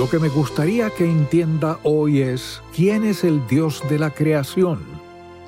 Lo 0.00 0.08
que 0.08 0.18
me 0.18 0.30
gustaría 0.30 0.88
que 0.88 1.04
entienda 1.04 1.78
hoy 1.82 2.22
es 2.22 2.62
quién 2.74 3.04
es 3.04 3.22
el 3.22 3.46
Dios 3.48 3.82
de 3.90 3.98
la 3.98 4.08
creación, 4.08 4.78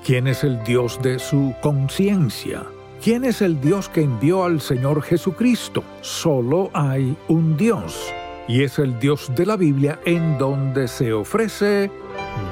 quién 0.04 0.26
es 0.26 0.44
el 0.44 0.62
Dios 0.62 1.00
de 1.00 1.18
su 1.18 1.54
conciencia, 1.62 2.66
quién 3.02 3.24
es 3.24 3.40
el 3.40 3.62
Dios 3.62 3.88
que 3.88 4.02
envió 4.02 4.44
al 4.44 4.60
Señor 4.60 5.00
Jesucristo. 5.00 5.82
Solo 6.02 6.68
hay 6.74 7.16
un 7.28 7.56
Dios, 7.56 7.98
y 8.46 8.62
es 8.62 8.78
el 8.78 8.98
Dios 8.98 9.32
de 9.34 9.46
la 9.46 9.56
Biblia 9.56 10.00
en 10.04 10.36
donde 10.36 10.86
se 10.86 11.14
ofrece 11.14 11.90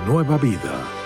nueva 0.07 0.39
vida. 0.39 1.00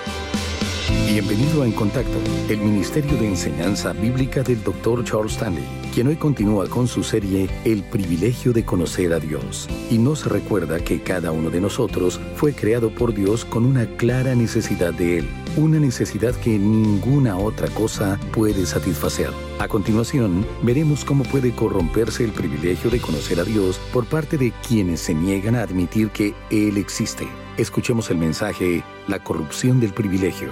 Bienvenido 0.89 1.63
a 1.63 1.67
En 1.67 1.73
Contacto, 1.73 2.19
el 2.51 2.59
Ministerio 2.59 3.17
de 3.17 3.29
Enseñanza 3.29 3.95
Bíblica 3.95 4.43
del 4.43 4.63
Dr. 4.63 5.03
Charles 5.05 5.33
Stanley, 5.33 5.65
quien 5.95 6.09
hoy 6.09 6.17
continúa 6.17 6.69
con 6.69 6.89
su 6.89 7.03
serie 7.03 7.49
El 7.65 7.83
privilegio 7.85 8.53
de 8.53 8.67
conocer 8.67 9.15
a 9.15 9.19
Dios. 9.19 9.67
Y 9.91 9.97
nos 9.97 10.27
recuerda 10.27 10.79
que 10.81 11.01
cada 11.01 11.33
uno 11.33 11.49
de 11.49 11.63
nosotros 11.63 12.21
fue 12.37 12.53
creado 12.53 12.91
por 12.91 13.15
Dios 13.15 13.47
con 13.47 13.65
una 13.65 13.87
clara 13.97 14.35
necesidad 14.35 14.93
de 14.93 15.21
Él, 15.21 15.29
una 15.57 15.79
necesidad 15.81 16.35
que 16.35 16.59
ninguna 16.59 17.39
otra 17.39 17.69
cosa 17.69 18.21
puede 18.33 18.67
satisfacer. 18.67 19.31
A 19.61 19.69
continuación, 19.69 20.47
veremos 20.63 21.05
cómo 21.05 21.25
puede 21.25 21.55
corromperse 21.55 22.25
el 22.25 22.33
privilegio 22.33 22.91
de 22.91 23.01
conocer 23.01 23.41
a 23.41 23.45
Dios 23.45 23.81
por 23.91 24.05
parte 24.05 24.37
de 24.37 24.53
quienes 24.69 25.01
se 25.01 25.15
niegan 25.15 25.55
a 25.55 25.63
admitir 25.63 26.11
que 26.11 26.35
Él 26.51 26.77
existe. 26.77 27.27
Escuchemos 27.57 28.11
el 28.11 28.19
mensaje 28.19 28.83
La 29.07 29.23
corrupción 29.23 29.79
del 29.79 29.93
privilegio. 29.93 30.49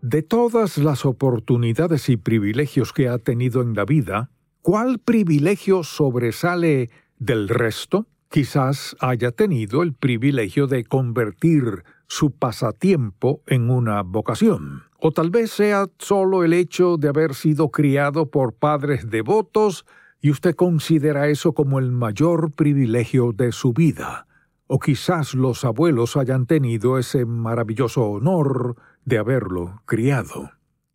De 0.00 0.22
todas 0.22 0.78
las 0.78 1.04
oportunidades 1.04 2.08
y 2.08 2.16
privilegios 2.16 2.92
que 2.92 3.08
ha 3.08 3.18
tenido 3.18 3.60
en 3.60 3.74
la 3.74 3.84
vida, 3.84 4.30
¿cuál 4.62 5.00
privilegio 5.00 5.82
sobresale 5.82 6.90
del 7.18 7.48
resto? 7.48 8.06
Quizás 8.28 8.96
haya 9.00 9.32
tenido 9.32 9.82
el 9.82 9.92
privilegio 9.92 10.68
de 10.68 10.84
convertir 10.84 11.82
su 12.06 12.30
pasatiempo 12.30 13.42
en 13.48 13.70
una 13.70 14.02
vocación. 14.02 14.84
O 15.00 15.10
tal 15.10 15.30
vez 15.30 15.50
sea 15.50 15.88
solo 15.98 16.44
el 16.44 16.52
hecho 16.52 16.96
de 16.96 17.08
haber 17.08 17.34
sido 17.34 17.70
criado 17.70 18.30
por 18.30 18.54
padres 18.54 19.10
devotos 19.10 19.84
y 20.20 20.30
usted 20.30 20.54
considera 20.54 21.26
eso 21.26 21.54
como 21.54 21.80
el 21.80 21.90
mayor 21.90 22.52
privilegio 22.52 23.32
de 23.32 23.50
su 23.50 23.72
vida. 23.72 24.28
O 24.72 24.78
quizás 24.78 25.34
los 25.34 25.64
abuelos 25.64 26.16
hayan 26.16 26.46
tenido 26.46 26.96
ese 26.96 27.24
maravilloso 27.24 28.04
honor 28.04 28.76
de 29.04 29.18
haberlo 29.18 29.82
criado. 29.84 30.52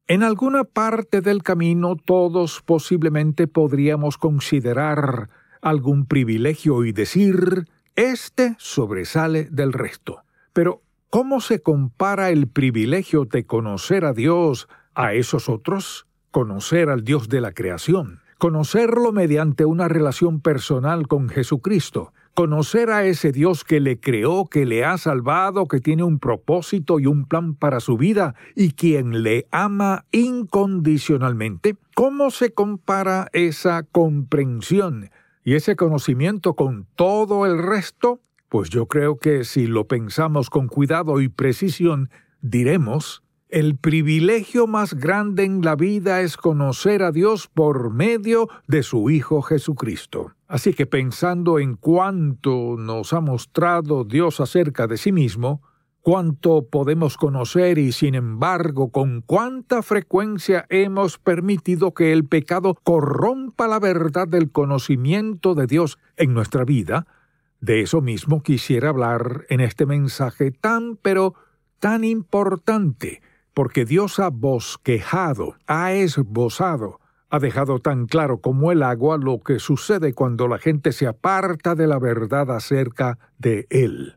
En 0.08 0.24
alguna 0.24 0.63
parte 0.63 1.19
del 1.19 1.44
camino 1.44 1.97
todos 1.97 2.62
posiblemente 2.62 3.47
podríamos 3.47 4.18
considerar 4.18 5.30
algún 5.62 6.06
privilegio 6.06 6.85
y 6.85 6.94
decir, 6.94 7.68
este 7.97 8.56
sobresale 8.59 9.50
del 9.52 9.74
resto. 9.74 10.22
Pero, 10.53 10.81
¿cómo 11.09 11.41
se 11.41 11.62
compara 11.62 12.30
el 12.30 12.47
privilegio 12.47 13.25
de 13.25 13.46
conocer 13.46 14.06
a 14.06 14.14
Dios 14.14 14.69
a 14.94 15.16
esos 15.16 15.50
otros? 15.50 16.08
Conocer 16.31 16.90
al 16.90 17.03
Dios 17.03 17.28
de 17.28 17.41
la 17.41 17.52
creación, 17.52 18.22
conocerlo 18.38 19.12
mediante 19.12 19.66
una 19.66 19.90
relación 19.90 20.40
personal 20.40 21.09
con 21.09 21.28
Jesucristo, 21.28 22.14
conocer 22.35 22.91
a 22.91 23.06
ese 23.06 23.31
Dios 23.31 23.63
que 23.63 23.79
le 23.79 24.00
creó, 24.00 24.46
que 24.46 24.66
le 24.66 24.84
ha 24.84 24.97
salvado, 24.97 25.68
que 25.68 25.79
tiene 25.79 26.03
un 26.03 26.19
propósito 26.19 27.00
y 27.00 27.07
un 27.07 27.25
plan 27.25 27.56
para 27.56 27.79
su 27.79 27.97
vida 27.97 28.35
y 28.56 28.73
quien 28.73 29.23
le 29.23 29.47
ama 29.51 30.06
incondicionalmente, 30.12 31.78
¿cómo 31.96 32.29
se 32.29 32.53
compara 32.53 33.29
esa 33.31 33.84
comprensión 33.84 35.09
y 35.46 35.53
ese 35.53 35.78
conocimiento 35.78 36.56
con 36.56 36.85
todo 36.96 37.46
el 37.46 37.57
resto? 37.57 38.19
Pues 38.50 38.69
yo 38.69 38.88
creo 38.88 39.17
que 39.17 39.46
si 39.46 39.66
lo 39.66 39.88
pensamos 39.88 40.50
con 40.50 40.67
cuidado 40.67 41.22
y 41.22 41.29
precisión, 41.29 42.09
diremos 42.41 43.23
el 43.47 43.78
privilegio 43.78 44.67
más 44.67 44.94
grande 44.94 45.46
en 45.46 45.62
la 45.62 45.78
vida 45.78 46.19
es 46.19 46.35
conocer 46.35 47.02
a 47.02 47.13
Dios 47.13 47.47
por 47.47 47.91
medio 47.91 48.50
de 48.67 48.84
su 48.84 49.09
Hijo 49.09 49.41
Jesucristo. 49.41 50.34
Así 50.47 50.73
que 50.73 50.85
pensando 50.85 51.59
en 51.59 51.75
cuánto 51.75 52.75
nos 52.78 53.13
ha 53.13 53.22
mostrado 53.22 54.03
Dios 54.03 54.39
acerca 54.39 54.85
de 54.85 54.97
sí 54.97 55.11
mismo, 55.11 55.61
cuánto 56.01 56.67
podemos 56.67 57.17
conocer 57.17 57.79
y 57.79 57.91
sin 57.91 58.13
embargo 58.13 58.91
con 58.91 59.22
cuánta 59.22 59.81
frecuencia 59.81 60.67
hemos 60.69 61.17
permitido 61.17 61.95
que 61.95 62.13
el 62.13 62.25
pecado 62.25 62.75
corrompa 62.84 63.67
la 63.67 63.79
verdad 63.79 64.28
del 64.28 64.51
conocimiento 64.51 65.55
de 65.55 65.66
Dios 65.66 65.97
en 66.16 66.35
nuestra 66.35 66.63
vida, 66.63 67.07
de 67.59 67.81
eso 67.81 68.01
mismo 68.01 68.44
quisiera 68.44 68.89
hablar 68.89 69.45
en 69.50 69.61
este 69.61 69.88
mensaje 69.88 70.51
tan 70.51 70.95
pero 70.97 71.34
tan 71.79 72.03
importante, 72.03 73.23
porque 73.55 73.85
Dios 73.85 74.19
ha 74.19 74.29
bosquejado, 74.29 75.55
ha 75.66 75.94
esbozado, 75.94 77.00
ha 77.35 77.40
dejado 77.40 77.79
tan 77.79 78.06
claro 78.06 78.40
como 78.40 78.72
el 78.72 78.81
agua 78.81 79.18
lo 79.18 79.41
que 79.41 79.59
sucede 79.59 80.13
cuando 80.13 80.47
la 80.47 80.57
gente 80.57 80.94
se 80.94 81.06
aparta 81.06 81.75
de 81.75 81.85
la 81.85 82.00
verdad 82.00 82.50
acerca 82.50 83.19
de 83.38 83.68
Él. 83.69 84.16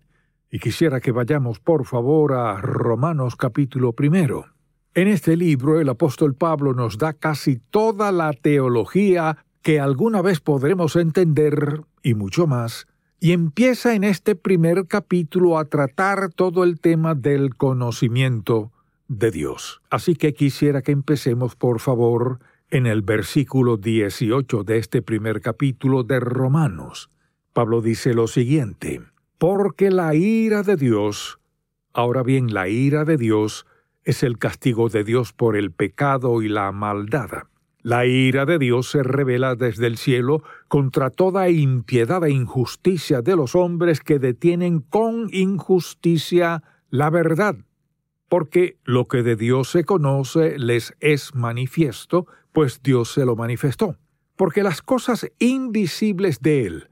Y 0.53 0.61
quisiera 0.61 1.01
que 1.01 1.11
vayamos 1.11 1.59
por 1.59 1.85
favor 1.85 2.33
a 2.33 2.61
Romanos 2.61 3.35
capítulo 3.35 3.93
primero. 3.93 4.47
En 4.95 5.09
este 5.09 5.37
libro 5.37 5.81
el 5.81 5.89
apóstol 5.89 6.35
Pablo 6.35 6.75
nos 6.75 6.97
da 6.97 7.13
casi 7.13 7.57
toda 7.57 8.13
la 8.13 8.33
teología 8.33 9.45
que 9.63 9.81
alguna 9.81 10.23
vez 10.23 10.39
podremos 10.39 10.95
entender 10.95 11.83
y 12.05 12.15
mucho 12.15 12.47
más, 12.47 12.87
y 13.19 13.33
empieza 13.33 13.97
en 13.97 14.05
este 14.05 14.37
primer 14.37 14.87
capítulo 14.87 15.59
a 15.59 15.65
tratar 15.65 16.31
todo 16.33 16.63
el 16.63 16.79
tema 16.79 17.17
del 17.17 17.57
conocimiento 17.57 18.71
de 19.09 19.33
Dios. 19.33 19.81
Así 19.91 20.15
que 20.15 20.35
quisiera 20.35 20.83
que 20.83 20.93
empecemos, 20.93 21.57
por 21.57 21.81
favor, 21.81 22.39
en 22.71 22.87
el 22.87 23.03
versículo 23.03 23.77
18 23.79 24.63
de 24.63 24.79
este 24.79 25.01
primer 25.01 25.41
capítulo 25.41 26.05
de 26.05 26.21
Romanos. 26.21 27.11
Pablo 27.53 27.81
dice 27.81 28.13
lo 28.13 28.27
siguiente, 28.27 29.01
porque 29.39 29.91
la 29.91 30.15
ira 30.15 30.63
de 30.63 30.77
Dios, 30.77 31.39
ahora 31.93 32.23
bien, 32.23 32.53
la 32.53 32.69
ira 32.69 33.05
de 33.05 33.17
Dios 33.17 33.67
es 34.05 34.23
el 34.23 34.39
castigo 34.39 34.89
de 34.91 35.03
Dios 35.03 35.33
por 35.33 35.57
el 35.57 35.71
pecado 35.71 36.43
y 36.43 36.49
la 36.49 36.71
maldad. 36.73 37.45
La 37.83 38.05
ira 38.05 38.45
de 38.45 38.59
Dios 38.59 38.91
se 38.91 39.03
revela 39.03 39.55
desde 39.55 39.87
el 39.87 39.97
cielo 39.97 40.43
contra 40.69 41.11
toda 41.11 41.49
impiedad 41.49 42.25
e 42.25 42.31
injusticia 42.31 43.23
de 43.23 43.37
los 43.37 43.55
hombres 43.55 44.01
que 44.01 44.19
detienen 44.19 44.81
con 44.81 45.29
injusticia 45.33 46.63
la 46.91 47.09
verdad 47.09 47.57
porque 48.29 48.77
lo 48.85 49.07
que 49.07 49.23
de 49.23 49.37
Dios 49.37 49.71
se 49.71 49.85
conoce 49.85 50.59
les 50.59 50.95
es 51.01 51.35
manifiesto, 51.35 52.27
pues 52.59 52.83
Dios 52.83 53.13
se 53.13 53.25
lo 53.25 53.37
manifestó. 53.37 53.95
Porque 54.35 54.65
las 54.65 54.83
cosas 54.83 55.31
invisibles 55.39 56.41
de 56.41 56.67
Él, 56.67 56.89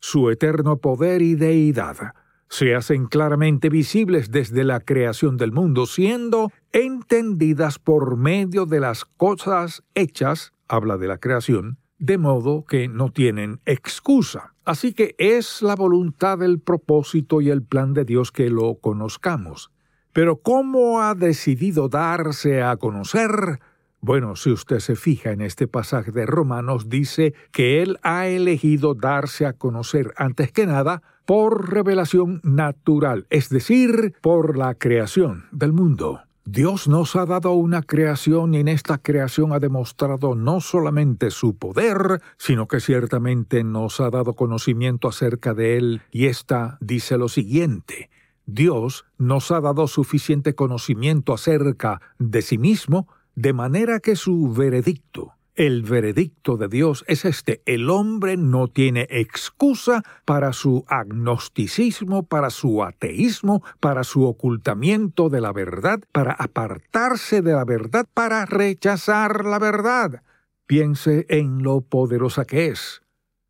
su 0.00 0.28
eterno 0.28 0.78
poder 0.78 1.22
y 1.22 1.36
deidad, 1.36 2.14
se 2.48 2.74
hacen 2.74 3.06
claramente 3.06 3.68
visibles 3.68 4.32
desde 4.32 4.64
la 4.64 4.80
creación 4.80 5.36
del 5.36 5.52
mundo, 5.52 5.86
siendo 5.86 6.50
entendidas 6.72 7.78
por 7.78 8.16
medio 8.16 8.66
de 8.66 8.80
las 8.80 9.04
cosas 9.04 9.84
hechas, 9.94 10.52
habla 10.66 10.96
de 10.98 11.06
la 11.06 11.18
creación, 11.18 11.78
de 12.00 12.18
modo 12.18 12.64
que 12.64 12.88
no 12.88 13.12
tienen 13.12 13.60
excusa. 13.66 14.54
Así 14.64 14.94
que 14.94 15.14
es 15.18 15.62
la 15.62 15.76
voluntad, 15.76 16.42
el 16.42 16.58
propósito 16.58 17.40
y 17.40 17.50
el 17.50 17.62
plan 17.62 17.94
de 17.94 18.04
Dios 18.04 18.32
que 18.32 18.50
lo 18.50 18.80
conozcamos. 18.80 19.70
Pero 20.12 20.40
¿cómo 20.40 21.02
ha 21.02 21.14
decidido 21.14 21.88
darse 21.88 22.64
a 22.64 22.76
conocer? 22.78 23.60
Bueno, 24.06 24.36
si 24.36 24.50
usted 24.50 24.80
se 24.80 24.96
fija 24.96 25.30
en 25.30 25.40
este 25.40 25.66
pasaje 25.66 26.12
de 26.12 26.26
Romanos, 26.26 26.90
dice 26.90 27.32
que 27.52 27.80
Él 27.80 27.98
ha 28.02 28.26
elegido 28.26 28.92
darse 28.94 29.46
a 29.46 29.54
conocer 29.54 30.12
antes 30.18 30.52
que 30.52 30.66
nada 30.66 31.02
por 31.24 31.72
revelación 31.72 32.42
natural, 32.44 33.26
es 33.30 33.48
decir, 33.48 34.12
por 34.20 34.58
la 34.58 34.74
creación 34.74 35.46
del 35.52 35.72
mundo. 35.72 36.20
Dios 36.44 36.86
nos 36.86 37.16
ha 37.16 37.24
dado 37.24 37.52
una 37.52 37.80
creación 37.80 38.52
y 38.52 38.58
en 38.58 38.68
esta 38.68 38.98
creación 38.98 39.54
ha 39.54 39.58
demostrado 39.58 40.34
no 40.34 40.60
solamente 40.60 41.30
su 41.30 41.56
poder, 41.56 42.20
sino 42.36 42.68
que 42.68 42.80
ciertamente 42.80 43.64
nos 43.64 44.00
ha 44.00 44.10
dado 44.10 44.34
conocimiento 44.34 45.08
acerca 45.08 45.54
de 45.54 45.78
Él 45.78 46.02
y 46.10 46.26
esta 46.26 46.76
dice 46.82 47.16
lo 47.16 47.30
siguiente. 47.30 48.10
Dios 48.44 49.06
nos 49.16 49.50
ha 49.50 49.62
dado 49.62 49.86
suficiente 49.88 50.54
conocimiento 50.54 51.32
acerca 51.32 52.02
de 52.18 52.42
sí 52.42 52.58
mismo 52.58 53.08
de 53.34 53.52
manera 53.52 54.00
que 54.00 54.16
su 54.16 54.52
veredicto, 54.52 55.34
el 55.54 55.82
veredicto 55.82 56.56
de 56.56 56.68
Dios 56.68 57.04
es 57.06 57.24
este, 57.24 57.62
el 57.64 57.88
hombre 57.88 58.36
no 58.36 58.66
tiene 58.66 59.06
excusa 59.08 60.02
para 60.24 60.52
su 60.52 60.84
agnosticismo, 60.88 62.24
para 62.24 62.50
su 62.50 62.82
ateísmo, 62.82 63.62
para 63.78 64.02
su 64.02 64.24
ocultamiento 64.24 65.28
de 65.28 65.40
la 65.40 65.52
verdad, 65.52 66.00
para 66.10 66.32
apartarse 66.32 67.40
de 67.40 67.52
la 67.52 67.64
verdad, 67.64 68.06
para 68.12 68.46
rechazar 68.46 69.44
la 69.44 69.60
verdad. 69.60 70.22
Piense 70.66 71.26
en 71.28 71.62
lo 71.62 71.82
poderosa 71.82 72.44
que 72.44 72.68
es. 72.68 73.02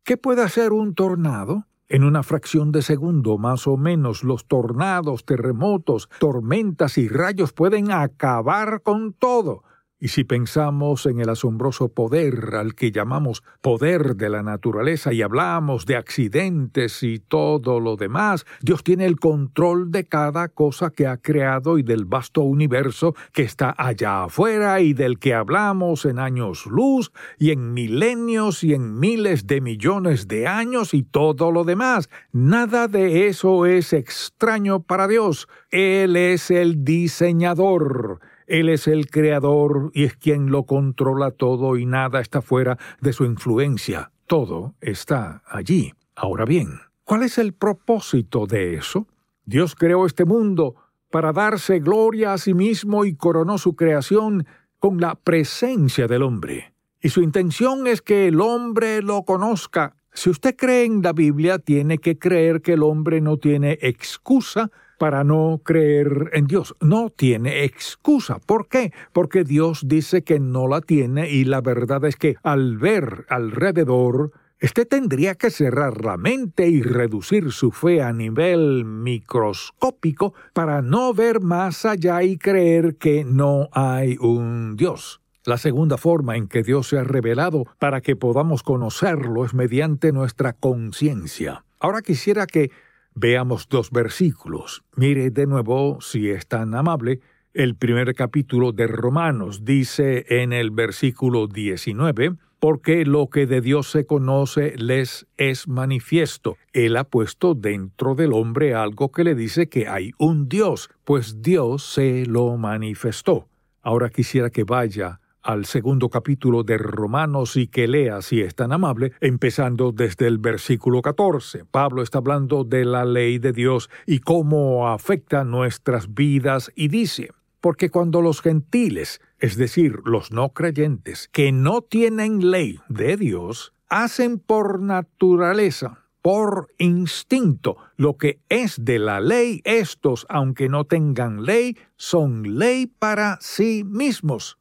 ¿Qué 0.03 0.17
puede 0.17 0.43
hacer 0.43 0.73
un 0.73 0.93
tornado? 0.93 1.65
En 1.87 2.03
una 2.03 2.23
fracción 2.23 2.71
de 2.71 2.81
segundo, 2.81 3.37
más 3.37 3.67
o 3.67 3.77
menos, 3.77 4.23
los 4.23 4.45
tornados, 4.45 5.25
terremotos, 5.25 6.09
tormentas 6.19 6.97
y 6.97 7.07
rayos 7.07 7.53
pueden 7.53 7.91
acabar 7.91 8.81
con 8.81 9.13
todo. 9.13 9.63
Y 9.97 10.09
si 10.09 10.25
pensamos 10.25 11.05
en 11.05 11.21
el 11.21 11.29
asombroso 11.29 11.87
poder 11.87 12.55
al 12.55 12.75
que 12.75 12.91
llamamos 12.91 13.43
poder 13.61 14.17
de 14.17 14.29
la 14.29 14.43
naturaleza 14.43 15.13
y 15.13 15.21
hablamos 15.21 15.85
de 15.85 15.95
accidentes 15.95 17.01
y 17.01 17.19
todo 17.19 17.79
lo 17.79 17.95
demás, 17.95 18.45
Dios 18.59 18.83
tiene 18.83 19.05
el 19.05 19.17
control 19.17 19.91
de 19.91 20.03
cada 20.03 20.49
cosa 20.49 20.89
que 20.89 21.07
ha 21.07 21.15
creado 21.15 21.77
y 21.77 21.83
del 21.83 22.03
vasto 22.03 22.41
universo 22.41 23.15
que 23.31 23.43
está 23.43 23.73
allá 23.77 24.25
afuera 24.25 24.81
y 24.81 24.93
del 24.93 25.17
que 25.17 25.33
hablamos 25.33 26.03
en 26.03 26.19
años 26.19 26.65
luz 26.65 27.13
y 27.39 27.51
en 27.51 27.73
milenios 27.73 28.65
y 28.65 28.73
en 28.73 28.99
miles 28.99 29.47
de 29.47 29.61
millones 29.61 30.27
de 30.27 30.45
años 30.45 30.93
y 30.93 31.03
todo 31.03 31.53
lo 31.53 31.63
demás. 31.63 32.09
Nada 32.33 32.89
de 32.89 33.27
eso 33.27 33.65
es 33.65 33.93
extraño 33.93 34.81
para 34.81 35.07
Dios. 35.07 35.47
Él 35.71 36.17
es 36.17 36.51
el 36.51 36.83
diseñador. 36.83 38.19
Él 38.47 38.69
es 38.69 38.87
el 38.87 39.09
creador 39.09 39.91
y 39.93 40.03
es 40.03 40.15
quien 40.15 40.51
lo 40.51 40.63
controla 40.63 41.31
todo 41.31 41.77
y 41.77 41.85
nada 41.85 42.21
está 42.21 42.41
fuera 42.41 42.77
de 43.01 43.13
su 43.13 43.25
influencia. 43.25 44.11
Todo 44.27 44.75
está 44.81 45.41
allí. 45.47 45.93
Ahora 46.15 46.45
bien, 46.45 46.79
¿cuál 47.03 47.23
es 47.23 47.37
el 47.37 47.53
propósito 47.53 48.45
de 48.45 48.75
eso? 48.75 49.07
Dios 49.45 49.75
creó 49.75 50.05
este 50.05 50.25
mundo 50.25 50.75
para 51.11 51.31
darse 51.31 51.79
gloria 51.79 52.33
a 52.33 52.37
sí 52.37 52.53
mismo 52.53 53.05
y 53.05 53.15
coronó 53.15 53.57
su 53.57 53.75
creación 53.75 54.45
con 54.79 54.99
la 54.99 55.15
presencia 55.15 56.07
del 56.07 56.23
hombre. 56.23 56.73
Y 57.01 57.09
su 57.09 57.21
intención 57.21 57.87
es 57.87 58.01
que 58.01 58.27
el 58.27 58.41
hombre 58.41 59.01
lo 59.01 59.23
conozca. 59.23 59.95
Si 60.13 60.29
usted 60.29 60.55
cree 60.55 60.85
en 60.85 61.01
la 61.01 61.13
Biblia, 61.13 61.59
tiene 61.59 61.99
que 61.99 62.17
creer 62.17 62.61
que 62.61 62.73
el 62.73 62.83
hombre 62.83 63.21
no 63.21 63.37
tiene 63.37 63.77
excusa 63.81 64.71
para 64.97 65.23
no 65.23 65.61
creer 65.63 66.29
en 66.33 66.47
Dios. 66.47 66.75
No 66.81 67.09
tiene 67.09 67.63
excusa. 67.63 68.39
¿Por 68.39 68.67
qué? 68.67 68.93
Porque 69.13 69.43
Dios 69.43 69.83
dice 69.87 70.23
que 70.23 70.39
no 70.39 70.67
la 70.67 70.81
tiene 70.81 71.29
y 71.29 71.45
la 71.45 71.61
verdad 71.61 72.05
es 72.05 72.15
que 72.15 72.35
al 72.43 72.77
ver 72.77 73.25
alrededor, 73.29 74.31
Usted 74.61 74.87
tendría 74.87 75.35
que 75.35 75.51
cerrar 75.51 76.03
la 76.03 76.15
mente 76.15 76.69
y 76.69 76.81
reducir 76.81 77.51
su 77.51 77.71
fe 77.71 78.01
a 78.01 78.13
nivel 78.13 78.85
microscópico 78.85 80.33
para 80.53 80.81
no 80.81 81.13
ver 81.13 81.41
más 81.41 81.85
allá 81.85 82.23
y 82.23 82.37
creer 82.37 82.95
que 82.95 83.25
no 83.25 83.67
hay 83.73 84.17
un 84.19 84.77
Dios. 84.77 85.19
La 85.43 85.57
segunda 85.57 85.97
forma 85.97 86.37
en 86.37 86.47
que 86.47 86.63
Dios 86.63 86.87
se 86.87 86.97
ha 86.97 87.03
revelado 87.03 87.65
para 87.77 88.01
que 88.01 88.15
podamos 88.15 88.63
conocerlo 88.63 89.45
es 89.45 89.53
mediante 89.53 90.11
nuestra 90.11 90.53
conciencia. 90.53 91.65
Ahora 91.79 92.01
quisiera 92.01 92.47
que 92.47 92.71
Veamos 93.15 93.69
dos 93.69 93.91
versículos. 93.91 94.83
Mire 94.97 95.29
de 95.29 95.47
nuevo, 95.47 95.99
si 96.01 96.29
es 96.29 96.47
tan 96.47 96.75
amable, 96.75 97.21
el 97.53 97.75
primer 97.75 98.13
capítulo 98.13 98.73
de 98.73 98.87
Romanos 98.87 99.63
dice 99.63 100.25
en 100.41 100.51
el 100.51 100.69
versículo 100.71 101.47
19, 101.47 102.35
porque 102.59 103.05
lo 103.05 103.29
que 103.29 103.47
de 103.47 103.61
Dios 103.61 103.89
se 103.89 104.05
conoce 104.05 104.75
les 104.77 105.27
es 105.37 105.69
manifiesto. 105.69 106.57
Él 106.73 106.97
ha 106.97 107.05
puesto 107.05 107.55
dentro 107.55 108.15
del 108.15 108.33
hombre 108.33 108.75
algo 108.75 109.13
que 109.13 109.23
le 109.23 109.33
dice 109.33 109.69
que 109.69 109.87
hay 109.87 110.11
un 110.17 110.49
Dios, 110.49 110.89
pues 111.05 111.41
Dios 111.41 111.85
se 111.85 112.25
lo 112.25 112.57
manifestó. 112.57 113.47
Ahora 113.81 114.09
quisiera 114.09 114.49
que 114.49 114.65
vaya 114.65 115.21
al 115.45 115.65
segundo 115.65 116.09
capítulo 116.09 116.63
de 116.63 116.79
Romanos 116.79 117.55
y 117.55 117.67
que 117.67 117.87
lea, 117.87 118.23
si 118.23 118.41
es 118.41 118.55
tan 118.55 118.73
amable, 118.73 119.13
empezando 119.21 119.91
desde 119.91 120.25
el 120.27 120.39
versículo 120.39 121.03
14. 121.03 121.65
Pablo 121.65 122.01
está 122.01 122.17
hablando 122.17 122.63
de 122.63 122.83
la 122.83 123.05
ley 123.05 123.37
de 123.37 123.53
Dios 123.53 123.91
y 124.07 124.19
cómo 124.19 124.89
afecta 124.89 125.43
nuestras 125.43 126.15
vidas 126.15 126.71
y 126.75 126.87
dice, 126.87 127.29
porque 127.61 127.91
cuando 127.91 128.21
los 128.21 128.41
gentiles, 128.41 129.21
es 129.39 129.55
decir, 129.55 129.99
los 130.03 130.31
no 130.31 130.49
creyentes, 130.49 131.29
que 131.31 131.51
no 131.51 131.81
tienen 131.81 132.49
ley 132.49 132.79
de 132.89 133.15
Dios, 133.15 133.73
hacen 133.87 134.39
por 134.39 134.81
naturaleza, 134.81 136.05
por 136.23 136.69
instinto, 136.79 137.77
lo 137.97 138.17
que 138.17 138.39
es 138.49 138.83
de 138.83 138.97
la 138.97 139.19
ley, 139.19 139.61
estos, 139.63 140.25
aunque 140.27 140.69
no 140.69 140.85
tengan 140.85 141.43
ley, 141.43 141.77
son 141.97 142.57
ley 142.57 142.87
para 142.87 143.37
sí 143.41 143.83
mismos 143.85 144.57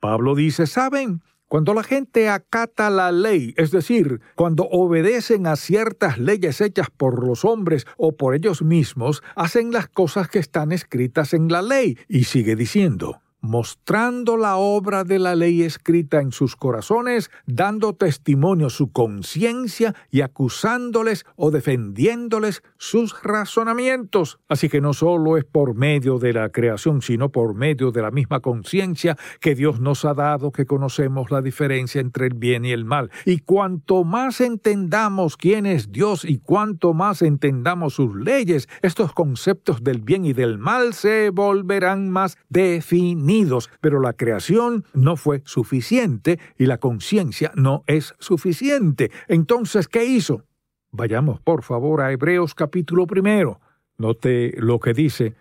Pablo 0.00 0.34
dice, 0.34 0.66
¿saben? 0.66 1.22
Cuando 1.48 1.74
la 1.74 1.84
gente 1.84 2.28
acata 2.28 2.90
la 2.90 3.12
ley, 3.12 3.54
es 3.56 3.70
decir, 3.70 4.20
cuando 4.34 4.64
obedecen 4.64 5.46
a 5.46 5.54
ciertas 5.54 6.18
leyes 6.18 6.60
hechas 6.60 6.88
por 6.90 7.24
los 7.24 7.44
hombres 7.44 7.86
o 7.96 8.16
por 8.16 8.34
ellos 8.34 8.62
mismos, 8.62 9.22
hacen 9.36 9.70
las 9.70 9.88
cosas 9.88 10.28
que 10.28 10.40
están 10.40 10.72
escritas 10.72 11.34
en 11.34 11.48
la 11.48 11.62
ley. 11.62 11.98
Y 12.08 12.24
sigue 12.24 12.56
diciendo, 12.56 13.20
mostrando 13.40 14.36
la 14.36 14.56
obra 14.56 15.04
de 15.04 15.18
la 15.18 15.34
ley 15.34 15.62
escrita 15.62 16.20
en 16.20 16.32
sus 16.32 16.56
corazones, 16.56 17.30
dando 17.46 17.94
testimonio 17.94 18.70
su 18.70 18.90
conciencia 18.90 19.94
y 20.10 20.22
acusándoles 20.22 21.24
o 21.36 21.50
defendiéndoles 21.50 22.62
sus 22.78 23.22
razonamientos. 23.22 24.38
Así 24.48 24.68
que 24.68 24.80
no 24.80 24.94
solo 24.94 25.36
es 25.36 25.44
por 25.44 25.74
medio 25.74 26.18
de 26.18 26.32
la 26.32 26.50
creación, 26.50 27.02
sino 27.02 27.30
por 27.30 27.54
medio 27.54 27.92
de 27.92 28.02
la 28.02 28.10
misma 28.10 28.40
conciencia 28.40 29.16
que 29.40 29.54
Dios 29.54 29.80
nos 29.80 30.04
ha 30.04 30.14
dado 30.14 30.50
que 30.50 30.66
conocemos 30.66 31.30
la 31.30 31.42
diferencia 31.42 32.00
entre 32.00 32.26
el 32.26 32.34
bien 32.34 32.64
y 32.64 32.72
el 32.72 32.84
mal. 32.84 33.10
Y 33.24 33.40
cuanto 33.40 34.04
más 34.04 34.40
entendamos 34.40 35.36
quién 35.36 35.66
es 35.66 35.92
Dios 35.92 36.24
y 36.24 36.38
cuanto 36.38 36.94
más 36.94 37.22
entendamos 37.22 37.94
sus 37.94 38.14
leyes, 38.16 38.68
estos 38.82 39.12
conceptos 39.12 39.84
del 39.84 40.00
bien 40.00 40.24
y 40.24 40.32
del 40.32 40.58
mal 40.58 40.94
se 40.94 41.30
volverán 41.30 42.10
más 42.10 42.36
definidos 42.48 43.35
pero 43.80 44.00
la 44.00 44.12
creación 44.12 44.84
no 44.94 45.16
fue 45.16 45.42
suficiente 45.44 46.38
y 46.56 46.66
la 46.66 46.78
conciencia 46.78 47.52
no 47.54 47.82
es 47.86 48.14
suficiente. 48.18 49.10
Entonces, 49.28 49.88
¿qué 49.88 50.04
hizo? 50.04 50.44
Vayamos, 50.90 51.40
por 51.40 51.62
favor, 51.62 52.00
a 52.00 52.12
Hebreos 52.12 52.54
capítulo 52.54 53.06
primero. 53.06 53.60
Note 53.98 54.54
lo 54.58 54.78
que 54.80 54.94
dice 54.94 55.34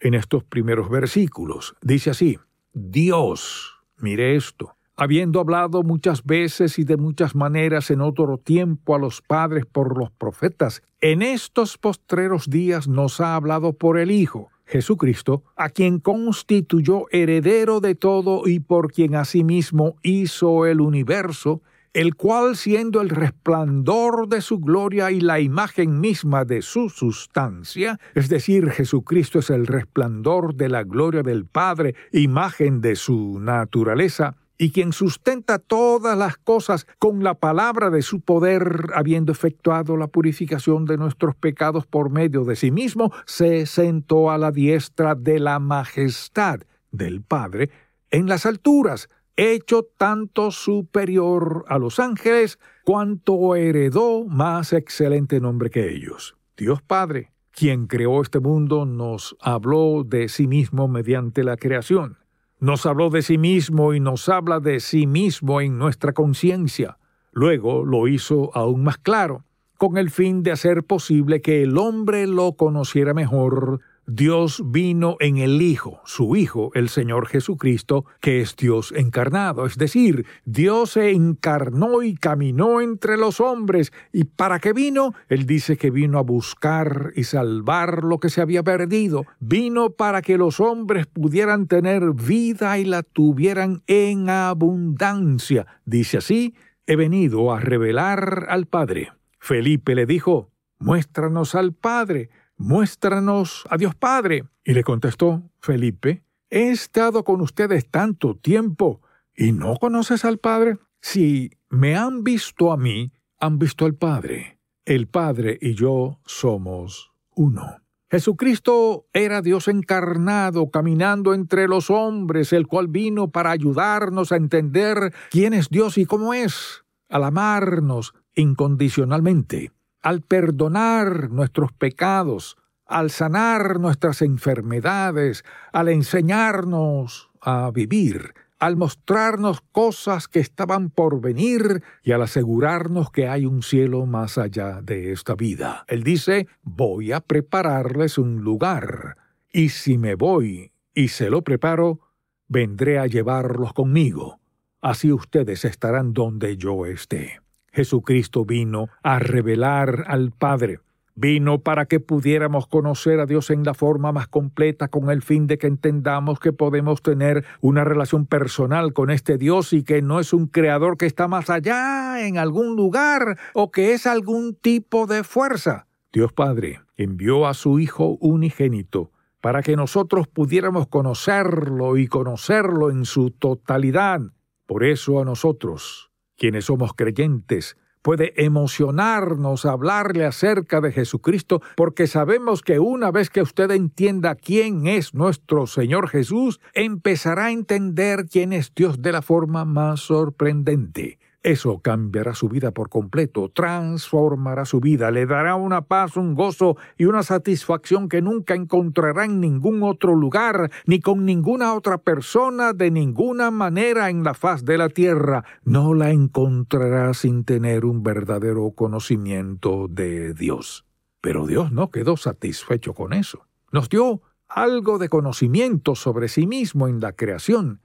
en 0.00 0.14
estos 0.14 0.44
primeros 0.44 0.88
versículos. 0.88 1.74
Dice 1.82 2.10
así, 2.10 2.38
Dios, 2.72 3.74
mire 3.98 4.36
esto, 4.36 4.76
habiendo 4.96 5.40
hablado 5.40 5.82
muchas 5.82 6.24
veces 6.24 6.78
y 6.78 6.84
de 6.84 6.96
muchas 6.96 7.34
maneras 7.34 7.90
en 7.90 8.00
otro 8.00 8.38
tiempo 8.38 8.94
a 8.94 8.98
los 8.98 9.20
padres 9.22 9.66
por 9.66 9.98
los 9.98 10.10
profetas, 10.10 10.82
en 11.00 11.22
estos 11.22 11.78
postreros 11.78 12.48
días 12.48 12.88
nos 12.88 13.20
ha 13.20 13.36
hablado 13.36 13.72
por 13.72 13.98
el 13.98 14.10
Hijo 14.10 14.51
Jesucristo, 14.72 15.44
a 15.54 15.68
quien 15.68 16.00
constituyó 16.00 17.04
heredero 17.10 17.80
de 17.80 17.94
todo 17.94 18.48
y 18.48 18.58
por 18.58 18.90
quien 18.90 19.14
asimismo 19.14 19.96
hizo 20.02 20.64
el 20.64 20.80
universo, 20.80 21.60
el 21.92 22.14
cual 22.14 22.56
siendo 22.56 23.02
el 23.02 23.10
resplandor 23.10 24.26
de 24.28 24.40
su 24.40 24.60
gloria 24.60 25.10
y 25.10 25.20
la 25.20 25.40
imagen 25.40 26.00
misma 26.00 26.46
de 26.46 26.62
su 26.62 26.88
sustancia, 26.88 28.00
es 28.14 28.30
decir, 28.30 28.70
Jesucristo 28.70 29.40
es 29.40 29.50
el 29.50 29.66
resplandor 29.66 30.54
de 30.54 30.70
la 30.70 30.84
gloria 30.84 31.22
del 31.22 31.44
Padre, 31.44 31.94
imagen 32.10 32.80
de 32.80 32.96
su 32.96 33.38
naturaleza, 33.40 34.36
y 34.58 34.70
quien 34.70 34.92
sustenta 34.92 35.58
todas 35.58 36.16
las 36.16 36.36
cosas 36.36 36.86
con 36.98 37.24
la 37.24 37.34
palabra 37.34 37.90
de 37.90 38.02
su 38.02 38.20
poder, 38.20 38.86
habiendo 38.94 39.32
efectuado 39.32 39.96
la 39.96 40.06
purificación 40.06 40.84
de 40.84 40.96
nuestros 40.96 41.34
pecados 41.34 41.86
por 41.86 42.10
medio 42.10 42.44
de 42.44 42.56
sí 42.56 42.70
mismo, 42.70 43.12
se 43.26 43.66
sentó 43.66 44.30
a 44.30 44.38
la 44.38 44.52
diestra 44.52 45.14
de 45.14 45.40
la 45.40 45.58
majestad 45.58 46.60
del 46.90 47.22
Padre 47.22 47.70
en 48.10 48.28
las 48.28 48.46
alturas, 48.46 49.08
hecho 49.36 49.88
tanto 49.96 50.50
superior 50.50 51.64
a 51.68 51.78
los 51.78 51.98
ángeles, 51.98 52.58
cuanto 52.84 53.56
heredó 53.56 54.24
más 54.26 54.72
excelente 54.72 55.40
nombre 55.40 55.70
que 55.70 55.92
ellos. 55.92 56.36
Dios 56.56 56.82
Padre, 56.82 57.32
quien 57.50 57.86
creó 57.86 58.20
este 58.20 58.38
mundo, 58.38 58.84
nos 58.84 59.36
habló 59.40 60.04
de 60.04 60.28
sí 60.28 60.46
mismo 60.46 60.88
mediante 60.88 61.42
la 61.42 61.56
creación 61.56 62.21
nos 62.62 62.86
habló 62.86 63.10
de 63.10 63.22
sí 63.22 63.38
mismo 63.38 63.92
y 63.92 63.98
nos 63.98 64.28
habla 64.28 64.60
de 64.60 64.78
sí 64.78 65.08
mismo 65.08 65.60
en 65.60 65.78
nuestra 65.78 66.12
conciencia. 66.12 66.96
Luego 67.32 67.84
lo 67.84 68.06
hizo 68.06 68.56
aún 68.56 68.84
más 68.84 68.98
claro, 68.98 69.44
con 69.78 69.98
el 69.98 70.10
fin 70.10 70.44
de 70.44 70.52
hacer 70.52 70.84
posible 70.84 71.40
que 71.40 71.64
el 71.64 71.76
hombre 71.76 72.28
lo 72.28 72.52
conociera 72.52 73.14
mejor 73.14 73.80
Dios 74.06 74.62
vino 74.66 75.16
en 75.20 75.36
el 75.36 75.62
Hijo, 75.62 76.00
su 76.04 76.34
Hijo, 76.34 76.72
el 76.74 76.88
Señor 76.88 77.28
Jesucristo, 77.28 78.04
que 78.20 78.40
es 78.40 78.56
Dios 78.56 78.92
encarnado. 78.96 79.64
Es 79.64 79.78
decir, 79.78 80.26
Dios 80.44 80.92
se 80.92 81.10
encarnó 81.10 82.02
y 82.02 82.14
caminó 82.14 82.80
entre 82.80 83.16
los 83.16 83.38
hombres. 83.38 83.92
¿Y 84.12 84.24
para 84.24 84.58
qué 84.58 84.72
vino? 84.72 85.14
Él 85.28 85.46
dice 85.46 85.76
que 85.76 85.90
vino 85.90 86.18
a 86.18 86.22
buscar 86.22 87.12
y 87.14 87.24
salvar 87.24 88.02
lo 88.02 88.18
que 88.18 88.28
se 88.28 88.40
había 88.40 88.64
perdido. 88.64 89.24
Vino 89.38 89.90
para 89.90 90.20
que 90.20 90.36
los 90.36 90.58
hombres 90.58 91.06
pudieran 91.06 91.68
tener 91.68 92.12
vida 92.12 92.78
y 92.78 92.84
la 92.84 93.04
tuvieran 93.04 93.82
en 93.86 94.28
abundancia. 94.28 95.66
Dice 95.84 96.18
así, 96.18 96.54
he 96.86 96.96
venido 96.96 97.52
a 97.52 97.60
revelar 97.60 98.46
al 98.48 98.66
Padre. 98.66 99.12
Felipe 99.38 99.94
le 99.94 100.06
dijo, 100.06 100.50
muéstranos 100.80 101.54
al 101.54 101.72
Padre 101.72 102.30
muéstranos 102.56 103.64
a 103.68 103.76
Dios 103.76 103.94
Padre. 103.94 104.44
Y 104.64 104.74
le 104.74 104.84
contestó 104.84 105.50
Felipe, 105.60 106.24
he 106.50 106.70
estado 106.70 107.24
con 107.24 107.40
ustedes 107.40 107.90
tanto 107.90 108.36
tiempo 108.36 109.00
y 109.34 109.52
no 109.52 109.76
conoces 109.76 110.24
al 110.24 110.38
Padre. 110.38 110.78
Si 111.00 111.50
me 111.68 111.96
han 111.96 112.22
visto 112.22 112.72
a 112.72 112.76
mí, 112.76 113.12
han 113.38 113.58
visto 113.58 113.84
al 113.84 113.94
Padre. 113.94 114.58
El 114.84 115.08
Padre 115.08 115.58
y 115.60 115.74
yo 115.74 116.20
somos 116.24 117.12
uno. 117.34 117.78
Jesucristo 118.10 119.06
era 119.14 119.40
Dios 119.40 119.68
encarnado, 119.68 120.70
caminando 120.70 121.32
entre 121.32 121.66
los 121.66 121.88
hombres, 121.88 122.52
el 122.52 122.66
cual 122.66 122.88
vino 122.88 123.30
para 123.30 123.50
ayudarnos 123.50 124.32
a 124.32 124.36
entender 124.36 125.14
quién 125.30 125.54
es 125.54 125.70
Dios 125.70 125.96
y 125.96 126.04
cómo 126.04 126.34
es, 126.34 126.84
al 127.08 127.24
amarnos 127.24 128.12
incondicionalmente 128.34 129.72
al 130.02 130.22
perdonar 130.22 131.30
nuestros 131.30 131.72
pecados, 131.72 132.56
al 132.86 133.10
sanar 133.10 133.80
nuestras 133.80 134.20
enfermedades, 134.22 135.44
al 135.72 135.88
enseñarnos 135.88 137.30
a 137.40 137.70
vivir, 137.70 138.34
al 138.58 138.76
mostrarnos 138.76 139.60
cosas 139.72 140.28
que 140.28 140.38
estaban 140.38 140.90
por 140.90 141.20
venir 141.20 141.82
y 142.04 142.12
al 142.12 142.22
asegurarnos 142.22 143.10
que 143.10 143.26
hay 143.26 143.44
un 143.44 143.62
cielo 143.62 144.06
más 144.06 144.38
allá 144.38 144.80
de 144.82 145.10
esta 145.12 145.34
vida. 145.34 145.84
Él 145.88 146.04
dice, 146.04 146.46
voy 146.62 147.10
a 147.10 147.20
prepararles 147.20 148.18
un 148.18 148.42
lugar, 148.42 149.16
y 149.52 149.70
si 149.70 149.98
me 149.98 150.14
voy 150.14 150.72
y 150.94 151.08
se 151.08 151.28
lo 151.28 151.42
preparo, 151.42 152.00
vendré 152.46 152.98
a 152.98 153.06
llevarlos 153.06 153.72
conmigo. 153.72 154.38
Así 154.80 155.12
ustedes 155.12 155.64
estarán 155.64 156.12
donde 156.12 156.56
yo 156.56 156.86
esté. 156.86 157.41
Jesucristo 157.72 158.44
vino 158.44 158.88
a 159.02 159.18
revelar 159.18 160.04
al 160.06 160.30
Padre. 160.30 160.80
Vino 161.14 161.58
para 161.58 161.86
que 161.86 162.00
pudiéramos 162.00 162.66
conocer 162.66 163.20
a 163.20 163.26
Dios 163.26 163.50
en 163.50 163.64
la 163.64 163.74
forma 163.74 164.12
más 164.12 164.28
completa 164.28 164.88
con 164.88 165.10
el 165.10 165.22
fin 165.22 165.46
de 165.46 165.58
que 165.58 165.66
entendamos 165.66 166.40
que 166.40 166.52
podemos 166.52 167.02
tener 167.02 167.44
una 167.60 167.84
relación 167.84 168.24
personal 168.24 168.94
con 168.94 169.10
este 169.10 169.36
Dios 169.36 169.74
y 169.74 169.82
que 169.82 170.00
no 170.00 170.20
es 170.20 170.32
un 170.32 170.46
creador 170.46 170.96
que 170.96 171.04
está 171.04 171.28
más 171.28 171.50
allá 171.50 172.26
en 172.26 172.38
algún 172.38 172.76
lugar 172.76 173.38
o 173.52 173.70
que 173.70 173.92
es 173.92 174.06
algún 174.06 174.54
tipo 174.54 175.06
de 175.06 175.22
fuerza. 175.22 175.86
Dios 176.12 176.32
Padre 176.32 176.80
envió 176.96 177.46
a 177.46 177.52
su 177.52 177.78
Hijo 177.78 178.16
unigénito 178.20 179.10
para 179.42 179.62
que 179.62 179.76
nosotros 179.76 180.28
pudiéramos 180.28 180.86
conocerlo 180.86 181.98
y 181.98 182.06
conocerlo 182.06 182.90
en 182.90 183.04
su 183.04 183.30
totalidad. 183.30 184.20
Por 184.66 184.84
eso 184.84 185.20
a 185.20 185.24
nosotros 185.26 186.11
quienes 186.36 186.66
somos 186.66 186.92
creyentes, 186.94 187.76
puede 188.02 188.44
emocionarnos 188.44 189.64
hablarle 189.64 190.24
acerca 190.26 190.80
de 190.80 190.92
Jesucristo 190.92 191.62
porque 191.76 192.06
sabemos 192.06 192.62
que 192.62 192.78
una 192.78 193.10
vez 193.10 193.30
que 193.30 193.42
usted 193.42 193.70
entienda 193.70 194.34
quién 194.34 194.86
es 194.86 195.14
nuestro 195.14 195.66
Señor 195.66 196.08
Jesús, 196.08 196.60
empezará 196.74 197.46
a 197.46 197.52
entender 197.52 198.26
quién 198.30 198.52
es 198.52 198.74
Dios 198.74 199.00
de 199.00 199.12
la 199.12 199.22
forma 199.22 199.64
más 199.64 200.00
sorprendente. 200.00 201.18
Eso 201.42 201.80
cambiará 201.80 202.34
su 202.34 202.48
vida 202.48 202.70
por 202.70 202.88
completo, 202.88 203.50
transformará 203.52 204.64
su 204.64 204.78
vida, 204.78 205.10
le 205.10 205.26
dará 205.26 205.56
una 205.56 205.82
paz, 205.82 206.16
un 206.16 206.36
gozo 206.36 206.76
y 206.96 207.06
una 207.06 207.24
satisfacción 207.24 208.08
que 208.08 208.22
nunca 208.22 208.54
encontrará 208.54 209.24
en 209.24 209.40
ningún 209.40 209.82
otro 209.82 210.14
lugar, 210.14 210.70
ni 210.86 211.00
con 211.00 211.24
ninguna 211.24 211.74
otra 211.74 211.98
persona, 211.98 212.72
de 212.72 212.92
ninguna 212.92 213.50
manera 213.50 214.08
en 214.08 214.22
la 214.22 214.34
faz 214.34 214.64
de 214.64 214.78
la 214.78 214.88
tierra. 214.88 215.44
No 215.64 215.94
la 215.94 216.10
encontrará 216.10 217.12
sin 217.12 217.42
tener 217.42 217.86
un 217.86 218.04
verdadero 218.04 218.70
conocimiento 218.70 219.88
de 219.88 220.34
Dios. 220.34 220.86
Pero 221.20 221.46
Dios 221.46 221.72
no 221.72 221.90
quedó 221.90 222.16
satisfecho 222.16 222.94
con 222.94 223.12
eso. 223.12 223.48
Nos 223.72 223.88
dio 223.88 224.22
algo 224.48 224.98
de 224.98 225.08
conocimiento 225.08 225.96
sobre 225.96 226.28
sí 226.28 226.46
mismo 226.46 226.86
en 226.86 227.00
la 227.00 227.12
creación, 227.12 227.80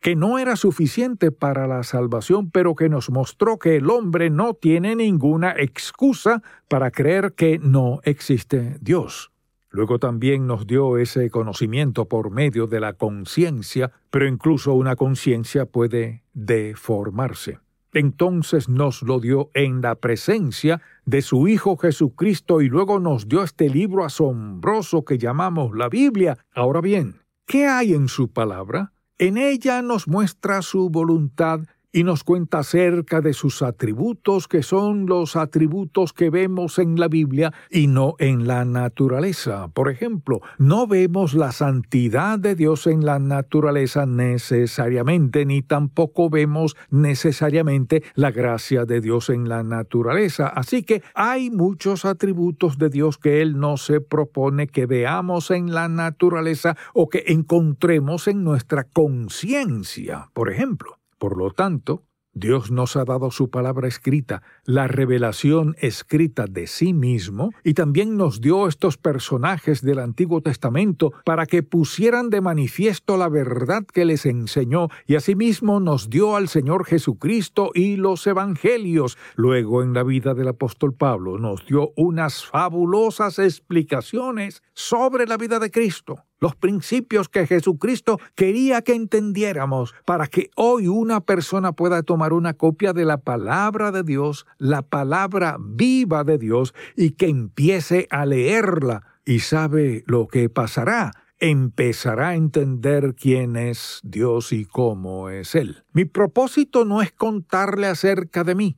que 0.00 0.16
no 0.16 0.38
era 0.38 0.56
suficiente 0.56 1.32
para 1.32 1.66
la 1.66 1.82
salvación, 1.82 2.50
pero 2.50 2.74
que 2.74 2.88
nos 2.88 3.10
mostró 3.10 3.58
que 3.58 3.76
el 3.76 3.90
hombre 3.90 4.30
no 4.30 4.54
tiene 4.54 4.94
ninguna 4.94 5.54
excusa 5.56 6.42
para 6.68 6.90
creer 6.90 7.34
que 7.34 7.58
no 7.58 8.00
existe 8.04 8.76
Dios. 8.80 9.32
Luego 9.70 9.98
también 9.98 10.46
nos 10.46 10.66
dio 10.66 10.96
ese 10.96 11.30
conocimiento 11.30 12.06
por 12.06 12.30
medio 12.30 12.66
de 12.66 12.80
la 12.80 12.94
conciencia, 12.94 13.92
pero 14.10 14.26
incluso 14.26 14.72
una 14.72 14.96
conciencia 14.96 15.66
puede 15.66 16.22
deformarse. 16.32 17.58
Entonces 17.92 18.68
nos 18.68 19.02
lo 19.02 19.18
dio 19.18 19.50
en 19.54 19.80
la 19.80 19.94
presencia 19.94 20.80
de 21.04 21.22
su 21.22 21.48
Hijo 21.48 21.76
Jesucristo 21.76 22.60
y 22.60 22.68
luego 22.68 23.00
nos 23.00 23.28
dio 23.28 23.42
este 23.42 23.68
libro 23.68 24.04
asombroso 24.04 25.04
que 25.04 25.18
llamamos 25.18 25.76
la 25.76 25.88
Biblia. 25.88 26.38
Ahora 26.54 26.80
bien, 26.80 27.22
¿qué 27.46 27.66
hay 27.66 27.94
en 27.94 28.08
su 28.08 28.28
palabra? 28.28 28.92
En 29.20 29.36
ella 29.36 29.82
nos 29.82 30.06
muestra 30.06 30.62
su 30.62 30.90
voluntad 30.90 31.60
y 31.92 32.04
nos 32.04 32.24
cuenta 32.24 32.58
acerca 32.58 33.20
de 33.20 33.32
sus 33.32 33.62
atributos, 33.62 34.46
que 34.46 34.62
son 34.62 35.06
los 35.06 35.36
atributos 35.36 36.12
que 36.12 36.30
vemos 36.30 36.78
en 36.78 37.00
la 37.00 37.08
Biblia 37.08 37.52
y 37.70 37.86
no 37.86 38.14
en 38.18 38.46
la 38.46 38.64
naturaleza. 38.64 39.68
Por 39.68 39.90
ejemplo, 39.90 40.40
no 40.58 40.86
vemos 40.86 41.34
la 41.34 41.52
santidad 41.52 42.38
de 42.38 42.54
Dios 42.54 42.86
en 42.86 43.04
la 43.04 43.18
naturaleza 43.18 44.06
necesariamente, 44.06 45.46
ni 45.46 45.62
tampoco 45.62 46.28
vemos 46.28 46.76
necesariamente 46.90 48.02
la 48.14 48.30
gracia 48.30 48.84
de 48.84 49.00
Dios 49.00 49.30
en 49.30 49.48
la 49.48 49.62
naturaleza. 49.62 50.48
Así 50.48 50.82
que 50.82 51.02
hay 51.14 51.50
muchos 51.50 52.04
atributos 52.04 52.78
de 52.78 52.90
Dios 52.90 53.18
que 53.18 53.40
Él 53.40 53.58
no 53.58 53.76
se 53.76 54.00
propone 54.00 54.66
que 54.66 54.86
veamos 54.86 55.50
en 55.50 55.72
la 55.72 55.88
naturaleza 55.88 56.76
o 56.92 57.08
que 57.08 57.24
encontremos 57.28 58.28
en 58.28 58.44
nuestra 58.44 58.84
conciencia, 58.84 60.28
por 60.34 60.50
ejemplo. 60.50 60.97
Por 61.18 61.36
lo 61.36 61.50
tanto, 61.50 62.04
Dios 62.38 62.70
nos 62.70 62.94
ha 62.96 63.04
dado 63.04 63.32
su 63.32 63.50
palabra 63.50 63.88
escrita, 63.88 64.42
la 64.64 64.86
revelación 64.86 65.74
escrita 65.80 66.46
de 66.46 66.68
sí 66.68 66.92
mismo, 66.92 67.50
y 67.64 67.74
también 67.74 68.16
nos 68.16 68.40
dio 68.40 68.68
estos 68.68 68.96
personajes 68.96 69.82
del 69.82 69.98
Antiguo 69.98 70.40
Testamento 70.40 71.12
para 71.24 71.46
que 71.46 71.64
pusieran 71.64 72.30
de 72.30 72.40
manifiesto 72.40 73.16
la 73.16 73.28
verdad 73.28 73.84
que 73.84 74.04
les 74.04 74.24
enseñó, 74.24 74.88
y 75.06 75.16
asimismo 75.16 75.80
nos 75.80 76.10
dio 76.10 76.36
al 76.36 76.48
Señor 76.48 76.84
Jesucristo 76.84 77.72
y 77.74 77.96
los 77.96 78.24
Evangelios. 78.26 79.18
Luego 79.34 79.82
en 79.82 79.92
la 79.92 80.04
vida 80.04 80.34
del 80.34 80.48
apóstol 80.48 80.94
Pablo 80.94 81.38
nos 81.38 81.66
dio 81.66 81.92
unas 81.96 82.44
fabulosas 82.44 83.40
explicaciones 83.40 84.62
sobre 84.74 85.26
la 85.26 85.38
vida 85.38 85.58
de 85.58 85.72
Cristo 85.72 86.27
los 86.40 86.54
principios 86.54 87.28
que 87.28 87.46
Jesucristo 87.46 88.18
quería 88.34 88.82
que 88.82 88.94
entendiéramos 88.94 89.94
para 90.04 90.26
que 90.26 90.50
hoy 90.56 90.88
una 90.88 91.20
persona 91.20 91.72
pueda 91.72 92.02
tomar 92.02 92.32
una 92.32 92.54
copia 92.54 92.92
de 92.92 93.04
la 93.04 93.18
palabra 93.18 93.90
de 93.92 94.02
Dios, 94.02 94.46
la 94.58 94.82
palabra 94.82 95.56
viva 95.60 96.24
de 96.24 96.38
Dios, 96.38 96.74
y 96.96 97.10
que 97.12 97.26
empiece 97.26 98.06
a 98.10 98.26
leerla 98.26 99.04
y 99.24 99.40
sabe 99.40 100.04
lo 100.06 100.28
que 100.28 100.48
pasará 100.48 101.12
empezará 101.40 102.30
a 102.30 102.34
entender 102.34 103.14
quién 103.14 103.56
es 103.56 104.00
Dios 104.02 104.52
y 104.52 104.64
cómo 104.64 105.30
es 105.30 105.54
Él. 105.54 105.84
Mi 105.92 106.04
propósito 106.04 106.84
no 106.84 107.00
es 107.02 107.12
contarle 107.12 107.86
acerca 107.86 108.44
de 108.44 108.54
mí, 108.54 108.76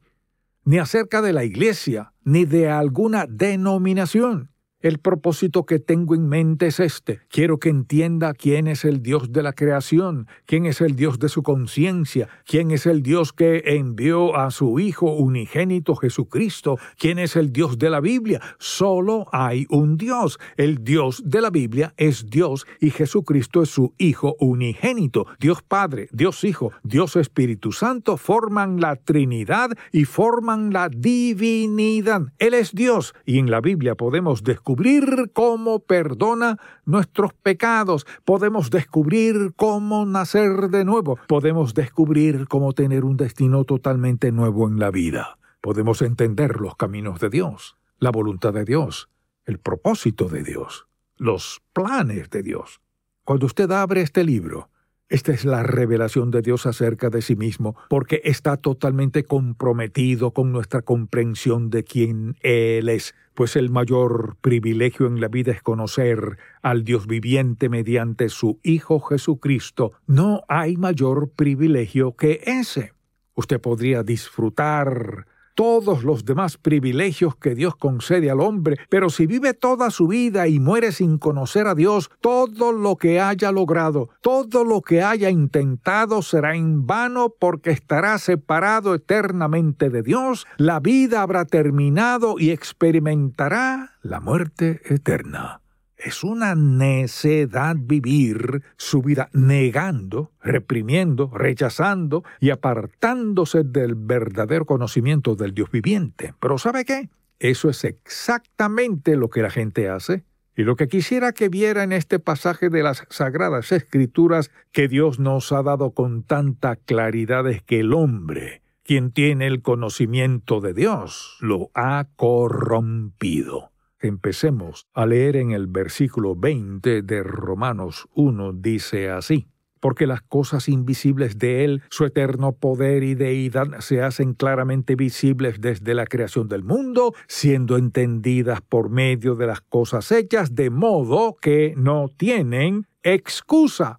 ni 0.64 0.78
acerca 0.78 1.22
de 1.22 1.32
la 1.32 1.44
iglesia, 1.44 2.12
ni 2.22 2.44
de 2.44 2.70
alguna 2.70 3.26
denominación. 3.26 4.49
El 4.82 4.98
propósito 4.98 5.66
que 5.66 5.78
tengo 5.78 6.14
en 6.14 6.26
mente 6.26 6.68
es 6.68 6.80
este. 6.80 7.20
Quiero 7.28 7.58
que 7.58 7.68
entienda 7.68 8.32
quién 8.32 8.66
es 8.66 8.86
el 8.86 9.02
Dios 9.02 9.30
de 9.30 9.42
la 9.42 9.52
creación, 9.52 10.26
quién 10.46 10.64
es 10.64 10.80
el 10.80 10.96
Dios 10.96 11.18
de 11.18 11.28
su 11.28 11.42
conciencia, 11.42 12.30
quién 12.46 12.70
es 12.70 12.86
el 12.86 13.02
Dios 13.02 13.34
que 13.34 13.62
envió 13.66 14.36
a 14.36 14.50
su 14.50 14.78
Hijo 14.80 15.12
unigénito 15.12 15.96
Jesucristo, 15.96 16.78
quién 16.96 17.18
es 17.18 17.36
el 17.36 17.52
Dios 17.52 17.76
de 17.78 17.90
la 17.90 18.00
Biblia. 18.00 18.40
Solo 18.58 19.26
hay 19.32 19.66
un 19.68 19.98
Dios. 19.98 20.38
El 20.56 20.82
Dios 20.82 21.22
de 21.26 21.42
la 21.42 21.50
Biblia 21.50 21.92
es 21.98 22.30
Dios 22.30 22.66
y 22.80 22.88
Jesucristo 22.88 23.62
es 23.62 23.68
su 23.68 23.92
Hijo 23.98 24.34
unigénito. 24.40 25.26
Dios 25.38 25.62
Padre, 25.62 26.08
Dios 26.10 26.42
Hijo, 26.42 26.72
Dios 26.84 27.16
Espíritu 27.16 27.72
Santo 27.72 28.16
forman 28.16 28.80
la 28.80 28.96
Trinidad 28.96 29.72
y 29.92 30.06
forman 30.06 30.72
la 30.72 30.88
divinidad. 30.88 32.22
Él 32.38 32.54
es 32.54 32.72
Dios 32.72 33.14
y 33.26 33.38
en 33.38 33.50
la 33.50 33.60
Biblia 33.60 33.94
podemos 33.94 34.42
descubrir 34.42 34.69
descubrir 34.70 35.32
cómo 35.32 35.80
perdona 35.80 36.56
nuestros 36.84 37.32
pecados, 37.34 38.06
podemos 38.24 38.70
descubrir 38.70 39.52
cómo 39.56 40.06
nacer 40.06 40.68
de 40.70 40.84
nuevo, 40.84 41.18
podemos 41.26 41.74
descubrir 41.74 42.46
cómo 42.46 42.72
tener 42.72 43.04
un 43.04 43.16
destino 43.16 43.64
totalmente 43.64 44.30
nuevo 44.30 44.68
en 44.68 44.78
la 44.78 44.92
vida. 44.92 45.38
Podemos 45.60 46.02
entender 46.02 46.60
los 46.60 46.76
caminos 46.76 47.18
de 47.18 47.30
Dios, 47.30 47.78
la 47.98 48.10
voluntad 48.10 48.52
de 48.52 48.64
Dios, 48.64 49.08
el 49.44 49.58
propósito 49.58 50.28
de 50.28 50.44
Dios, 50.44 50.86
los 51.16 51.60
planes 51.72 52.30
de 52.30 52.44
Dios. 52.44 52.80
Cuando 53.24 53.46
usted 53.46 53.72
abre 53.72 54.02
este 54.02 54.22
libro, 54.22 54.70
esta 55.10 55.32
es 55.32 55.44
la 55.44 55.64
revelación 55.64 56.30
de 56.30 56.40
Dios 56.40 56.66
acerca 56.66 57.10
de 57.10 57.20
sí 57.20 57.34
mismo, 57.34 57.74
porque 57.88 58.20
está 58.22 58.56
totalmente 58.56 59.24
comprometido 59.24 60.30
con 60.30 60.52
nuestra 60.52 60.82
comprensión 60.82 61.68
de 61.68 61.82
quién 61.82 62.36
Él 62.42 62.88
es, 62.88 63.16
pues 63.40 63.56
el 63.56 63.70
mayor 63.70 64.36
privilegio 64.42 65.06
en 65.06 65.18
la 65.18 65.28
vida 65.28 65.52
es 65.52 65.62
conocer 65.62 66.36
al 66.60 66.84
Dios 66.84 67.06
viviente 67.06 67.70
mediante 67.70 68.28
su 68.28 68.60
Hijo 68.62 69.00
Jesucristo. 69.00 69.92
No 70.06 70.42
hay 70.46 70.76
mayor 70.76 71.30
privilegio 71.30 72.14
que 72.16 72.42
ese. 72.44 72.92
Usted 73.32 73.58
podría 73.58 74.02
disfrutar 74.02 75.26
todos 75.60 76.04
los 76.04 76.24
demás 76.24 76.56
privilegios 76.56 77.36
que 77.36 77.54
Dios 77.54 77.76
concede 77.76 78.30
al 78.30 78.40
hombre, 78.40 78.78
pero 78.88 79.10
si 79.10 79.26
vive 79.26 79.52
toda 79.52 79.90
su 79.90 80.08
vida 80.08 80.48
y 80.48 80.58
muere 80.58 80.90
sin 80.90 81.18
conocer 81.18 81.66
a 81.66 81.74
Dios, 81.74 82.10
todo 82.22 82.72
lo 82.72 82.96
que 82.96 83.20
haya 83.20 83.52
logrado, 83.52 84.08
todo 84.22 84.64
lo 84.64 84.80
que 84.80 85.02
haya 85.02 85.28
intentado 85.28 86.22
será 86.22 86.56
en 86.56 86.86
vano 86.86 87.34
porque 87.38 87.72
estará 87.72 88.16
separado 88.16 88.94
eternamente 88.94 89.90
de 89.90 90.02
Dios, 90.02 90.46
la 90.56 90.80
vida 90.80 91.20
habrá 91.20 91.44
terminado 91.44 92.36
y 92.38 92.52
experimentará 92.52 93.98
la 94.00 94.20
muerte 94.20 94.80
eterna. 94.86 95.59
Es 96.02 96.24
una 96.24 96.54
necedad 96.54 97.76
vivir 97.78 98.62
su 98.78 99.02
vida 99.02 99.28
negando, 99.34 100.32
reprimiendo, 100.42 101.30
rechazando 101.34 102.24
y 102.40 102.48
apartándose 102.50 103.64
del 103.64 103.96
verdadero 103.96 104.64
conocimiento 104.64 105.36
del 105.36 105.52
Dios 105.52 105.70
viviente. 105.70 106.32
Pero 106.40 106.56
¿sabe 106.56 106.86
qué? 106.86 107.10
Eso 107.38 107.68
es 107.68 107.84
exactamente 107.84 109.14
lo 109.14 109.28
que 109.28 109.42
la 109.42 109.50
gente 109.50 109.90
hace. 109.90 110.24
Y 110.56 110.62
lo 110.62 110.74
que 110.76 110.88
quisiera 110.88 111.32
que 111.32 111.50
viera 111.50 111.82
en 111.82 111.92
este 111.92 112.18
pasaje 112.18 112.70
de 112.70 112.82
las 112.82 113.04
Sagradas 113.10 113.70
Escrituras 113.70 114.50
que 114.72 114.88
Dios 114.88 115.18
nos 115.18 115.52
ha 115.52 115.62
dado 115.62 115.92
con 115.92 116.22
tanta 116.22 116.76
claridad 116.76 117.46
es 117.48 117.62
que 117.62 117.80
el 117.80 117.92
hombre, 117.92 118.62
quien 118.82 119.12
tiene 119.12 119.46
el 119.46 119.60
conocimiento 119.60 120.60
de 120.60 120.72
Dios, 120.72 121.36
lo 121.40 121.70
ha 121.74 122.08
corrompido. 122.16 123.69
Empecemos 124.00 124.86
a 124.94 125.04
leer 125.04 125.36
en 125.36 125.50
el 125.50 125.66
versículo 125.66 126.34
20 126.34 127.02
de 127.02 127.22
Romanos 127.22 128.08
1, 128.14 128.54
dice 128.54 129.10
así 129.10 129.46
porque 129.80 130.06
las 130.06 130.20
cosas 130.22 130.68
invisibles 130.68 131.38
de 131.38 131.64
Él, 131.64 131.82
su 131.90 132.04
eterno 132.04 132.52
poder 132.52 133.02
y 133.02 133.14
deidad, 133.14 133.80
se 133.80 134.02
hacen 134.02 134.34
claramente 134.34 134.94
visibles 134.94 135.60
desde 135.60 135.94
la 135.94 136.06
creación 136.06 136.48
del 136.48 136.62
mundo, 136.62 137.14
siendo 137.26 137.76
entendidas 137.78 138.60
por 138.60 138.90
medio 138.90 139.34
de 139.34 139.46
las 139.46 139.62
cosas 139.62 140.12
hechas, 140.12 140.54
de 140.54 140.70
modo 140.70 141.36
que 141.40 141.74
no 141.76 142.08
tienen 142.14 142.86
excusa 143.02 143.98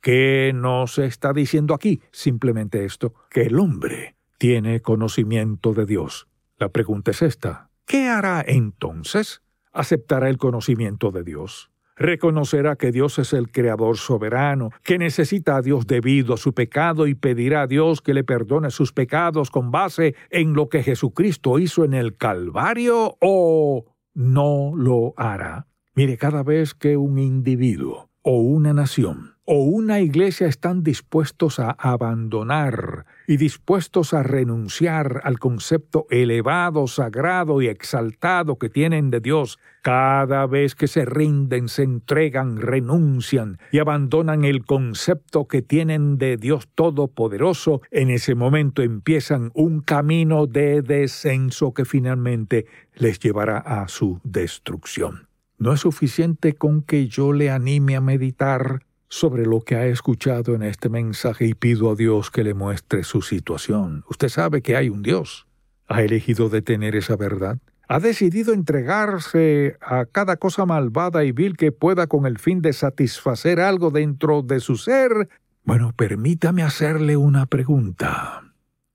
¿Qué 0.00 0.52
nos 0.54 0.98
está 0.98 1.32
diciendo 1.32 1.74
aquí? 1.74 2.00
Simplemente 2.10 2.84
esto, 2.84 3.14
que 3.30 3.42
el 3.42 3.58
hombre 3.58 4.16
tiene 4.38 4.80
conocimiento 4.80 5.74
de 5.74 5.84
Dios. 5.84 6.26
La 6.58 6.70
pregunta 6.70 7.10
es 7.10 7.20
esta. 7.20 7.70
¿Qué 7.84 8.08
hará 8.08 8.42
entonces? 8.46 9.42
¿Aceptará 9.72 10.30
el 10.30 10.38
conocimiento 10.38 11.10
de 11.10 11.22
Dios? 11.22 11.70
reconocerá 12.00 12.76
que 12.76 12.92
Dios 12.92 13.18
es 13.18 13.34
el 13.34 13.52
Creador 13.52 13.98
soberano, 13.98 14.70
que 14.82 14.96
necesita 14.96 15.56
a 15.56 15.62
Dios 15.62 15.86
debido 15.86 16.32
a 16.32 16.38
su 16.38 16.54
pecado 16.54 17.06
y 17.06 17.14
pedirá 17.14 17.62
a 17.62 17.66
Dios 17.66 18.00
que 18.00 18.14
le 18.14 18.24
perdone 18.24 18.70
sus 18.70 18.92
pecados 18.92 19.50
con 19.50 19.70
base 19.70 20.14
en 20.30 20.54
lo 20.54 20.70
que 20.70 20.82
Jesucristo 20.82 21.58
hizo 21.58 21.84
en 21.84 21.92
el 21.92 22.16
Calvario 22.16 23.18
o 23.20 23.84
no 24.14 24.72
lo 24.74 25.12
hará. 25.18 25.66
Mire, 25.94 26.16
cada 26.16 26.42
vez 26.42 26.72
que 26.72 26.96
un 26.96 27.18
individuo 27.18 28.08
o 28.22 28.40
una 28.40 28.72
nación 28.72 29.34
o 29.52 29.64
una 29.64 29.98
iglesia 29.98 30.46
están 30.46 30.84
dispuestos 30.84 31.58
a 31.58 31.72
abandonar 31.72 33.04
y 33.26 33.36
dispuestos 33.36 34.14
a 34.14 34.22
renunciar 34.22 35.22
al 35.24 35.40
concepto 35.40 36.06
elevado, 36.08 36.86
sagrado 36.86 37.60
y 37.60 37.66
exaltado 37.66 38.60
que 38.60 38.68
tienen 38.68 39.10
de 39.10 39.18
Dios, 39.18 39.58
cada 39.82 40.46
vez 40.46 40.76
que 40.76 40.86
se 40.86 41.04
rinden, 41.04 41.66
se 41.66 41.82
entregan, 41.82 42.58
renuncian 42.58 43.58
y 43.72 43.80
abandonan 43.80 44.44
el 44.44 44.64
concepto 44.64 45.48
que 45.48 45.62
tienen 45.62 46.16
de 46.16 46.36
Dios 46.36 46.68
Todopoderoso, 46.76 47.82
en 47.90 48.10
ese 48.10 48.36
momento 48.36 48.82
empiezan 48.82 49.50
un 49.54 49.80
camino 49.80 50.46
de 50.46 50.80
descenso 50.82 51.74
que 51.74 51.84
finalmente 51.84 52.66
les 52.94 53.18
llevará 53.18 53.58
a 53.58 53.88
su 53.88 54.20
destrucción. 54.22 55.26
No 55.58 55.72
es 55.72 55.80
suficiente 55.80 56.54
con 56.54 56.82
que 56.82 57.08
yo 57.08 57.32
le 57.32 57.50
anime 57.50 57.96
a 57.96 58.00
meditar 58.00 58.82
sobre 59.10 59.44
lo 59.44 59.60
que 59.60 59.74
ha 59.74 59.86
escuchado 59.86 60.54
en 60.54 60.62
este 60.62 60.88
mensaje 60.88 61.44
y 61.44 61.54
pido 61.54 61.90
a 61.90 61.96
Dios 61.96 62.30
que 62.30 62.44
le 62.44 62.54
muestre 62.54 63.02
su 63.02 63.22
situación. 63.22 64.04
Usted 64.08 64.28
sabe 64.28 64.62
que 64.62 64.76
hay 64.76 64.88
un 64.88 65.02
Dios. 65.02 65.46
¿Ha 65.88 66.02
elegido 66.02 66.48
detener 66.48 66.94
esa 66.94 67.16
verdad? 67.16 67.58
¿Ha 67.88 67.98
decidido 67.98 68.54
entregarse 68.54 69.76
a 69.80 70.06
cada 70.06 70.36
cosa 70.36 70.64
malvada 70.64 71.24
y 71.24 71.32
vil 71.32 71.56
que 71.56 71.72
pueda 71.72 72.06
con 72.06 72.24
el 72.24 72.38
fin 72.38 72.62
de 72.62 72.72
satisfacer 72.72 73.58
algo 73.58 73.90
dentro 73.90 74.42
de 74.42 74.60
su 74.60 74.76
ser? 74.76 75.28
Bueno, 75.64 75.92
permítame 75.96 76.62
hacerle 76.62 77.16
una 77.16 77.46
pregunta. 77.46 78.44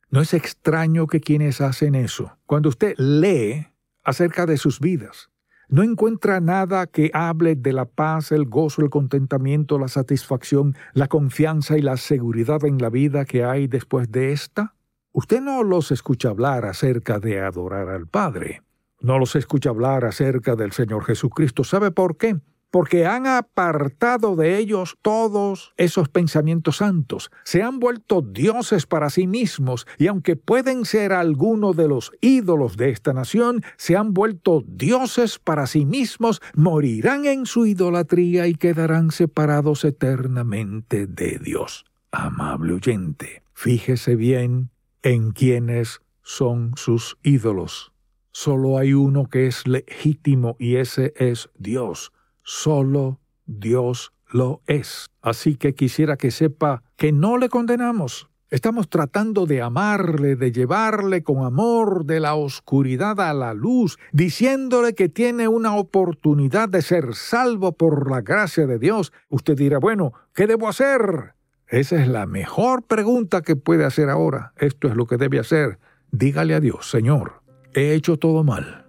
No 0.09 0.21
es 0.21 0.33
extraño 0.33 1.07
que 1.07 1.19
quienes 1.19 1.59
hacen 1.59 1.93
eso, 1.93 2.37
cuando 2.45 2.69
usted 2.69 2.95
lee 2.97 3.67
acerca 4.01 4.45
de 4.45 4.55
sus 4.55 4.79
vidas, 4.79 5.29
no 5.69 5.83
encuentra 5.83 6.39
nada 6.39 6.87
que 6.87 7.11
hable 7.13 7.55
de 7.55 7.73
la 7.73 7.85
paz, 7.85 8.31
el 8.31 8.45
gozo, 8.45 8.81
el 8.81 8.89
contentamiento, 8.89 9.79
la 9.79 9.87
satisfacción, 9.87 10.75
la 10.93 11.07
confianza 11.07 11.77
y 11.77 11.81
la 11.81 11.97
seguridad 11.97 12.63
en 12.65 12.77
la 12.77 12.89
vida 12.89 13.25
que 13.25 13.43
hay 13.43 13.67
después 13.67 14.11
de 14.11 14.31
esta? 14.31 14.75
Usted 15.11 15.41
no 15.41 15.63
los 15.63 15.91
escucha 15.91 16.29
hablar 16.29 16.65
acerca 16.65 17.19
de 17.19 17.41
adorar 17.41 17.89
al 17.89 18.07
Padre. 18.07 18.61
No 18.99 19.19
los 19.19 19.35
escucha 19.35 19.69
hablar 19.69 20.05
acerca 20.05 20.55
del 20.55 20.71
Señor 20.71 21.05
Jesucristo. 21.05 21.63
¿Sabe 21.63 21.91
por 21.91 22.17
qué? 22.17 22.37
Porque 22.75 23.05
han 23.05 23.25
apartado 23.25 24.35
de 24.35 24.57
ellos 24.57 24.97
todos 25.01 25.73
esos 25.77 26.09
pensamientos 26.09 26.75
santos, 26.75 27.31
se 27.45 27.63
han 27.63 27.79
vuelto 27.79 28.21
dioses 28.21 28.85
para 28.85 29.09
sí 29.09 29.27
mismos, 29.27 29.87
y 29.97 30.07
aunque 30.07 30.35
pueden 30.35 30.83
ser 30.83 31.13
algunos 31.13 31.77
de 31.77 31.87
los 31.87 32.11
ídolos 32.19 32.75
de 32.75 32.89
esta 32.89 33.13
nación, 33.13 33.63
se 33.77 33.95
han 33.95 34.13
vuelto 34.13 34.61
dioses 34.67 35.39
para 35.39 35.67
sí 35.67 35.85
mismos, 35.85 36.41
morirán 36.53 37.23
en 37.23 37.45
su 37.45 37.65
idolatría 37.65 38.45
y 38.47 38.55
quedarán 38.55 39.11
separados 39.11 39.85
eternamente 39.85 41.07
de 41.07 41.39
Dios. 41.41 41.85
Amable 42.11 42.73
oyente, 42.73 43.41
fíjese 43.53 44.17
bien 44.17 44.69
en 45.01 45.31
quiénes 45.31 46.01
son 46.23 46.73
sus 46.75 47.17
ídolos. 47.23 47.93
Solo 48.33 48.77
hay 48.77 48.91
uno 48.91 49.29
que 49.29 49.47
es 49.47 49.65
legítimo 49.65 50.57
y 50.59 50.75
ese 50.75 51.13
es 51.15 51.49
Dios. 51.57 52.11
Solo 52.47 53.19
Dios 53.47 54.13
lo 54.31 54.61
es. 54.67 55.07
Así 55.23 55.55
que 55.55 55.73
quisiera 55.73 56.15
que 56.15 56.29
sepa 56.29 56.83
que 56.95 57.11
no 57.11 57.39
le 57.39 57.49
condenamos. 57.49 58.29
Estamos 58.51 58.87
tratando 58.87 59.47
de 59.47 59.63
amarle, 59.63 60.35
de 60.35 60.51
llevarle 60.51 61.23
con 61.23 61.43
amor 61.43 62.05
de 62.05 62.19
la 62.19 62.35
oscuridad 62.35 63.19
a 63.19 63.33
la 63.33 63.55
luz, 63.55 63.97
diciéndole 64.13 64.93
que 64.93 65.09
tiene 65.09 65.47
una 65.47 65.75
oportunidad 65.75 66.69
de 66.69 66.83
ser 66.83 67.15
salvo 67.15 67.71
por 67.71 68.11
la 68.11 68.21
gracia 68.21 68.67
de 68.67 68.77
Dios. 68.77 69.11
Usted 69.29 69.57
dirá, 69.57 69.79
bueno, 69.79 70.13
¿qué 70.35 70.45
debo 70.45 70.69
hacer? 70.69 71.33
Esa 71.67 71.99
es 71.99 72.07
la 72.07 72.27
mejor 72.27 72.83
pregunta 72.83 73.41
que 73.41 73.55
puede 73.55 73.85
hacer 73.85 74.11
ahora. 74.11 74.53
Esto 74.57 74.87
es 74.87 74.95
lo 74.95 75.07
que 75.07 75.17
debe 75.17 75.39
hacer. 75.39 75.79
Dígale 76.11 76.53
a 76.53 76.59
Dios, 76.59 76.91
Señor, 76.91 77.41
he 77.73 77.95
hecho 77.95 78.17
todo 78.17 78.43
mal. 78.43 78.85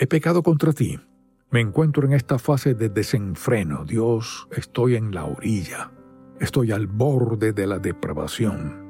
He 0.00 0.08
pecado 0.08 0.42
contra 0.42 0.72
ti. 0.72 0.98
Me 1.48 1.60
encuentro 1.60 2.04
en 2.04 2.12
esta 2.12 2.40
fase 2.40 2.74
de 2.74 2.88
desenfreno. 2.88 3.84
Dios, 3.84 4.48
estoy 4.50 4.96
en 4.96 5.14
la 5.14 5.26
orilla. 5.26 5.92
Estoy 6.40 6.72
al 6.72 6.88
borde 6.88 7.52
de 7.52 7.68
la 7.68 7.78
depravación. 7.78 8.84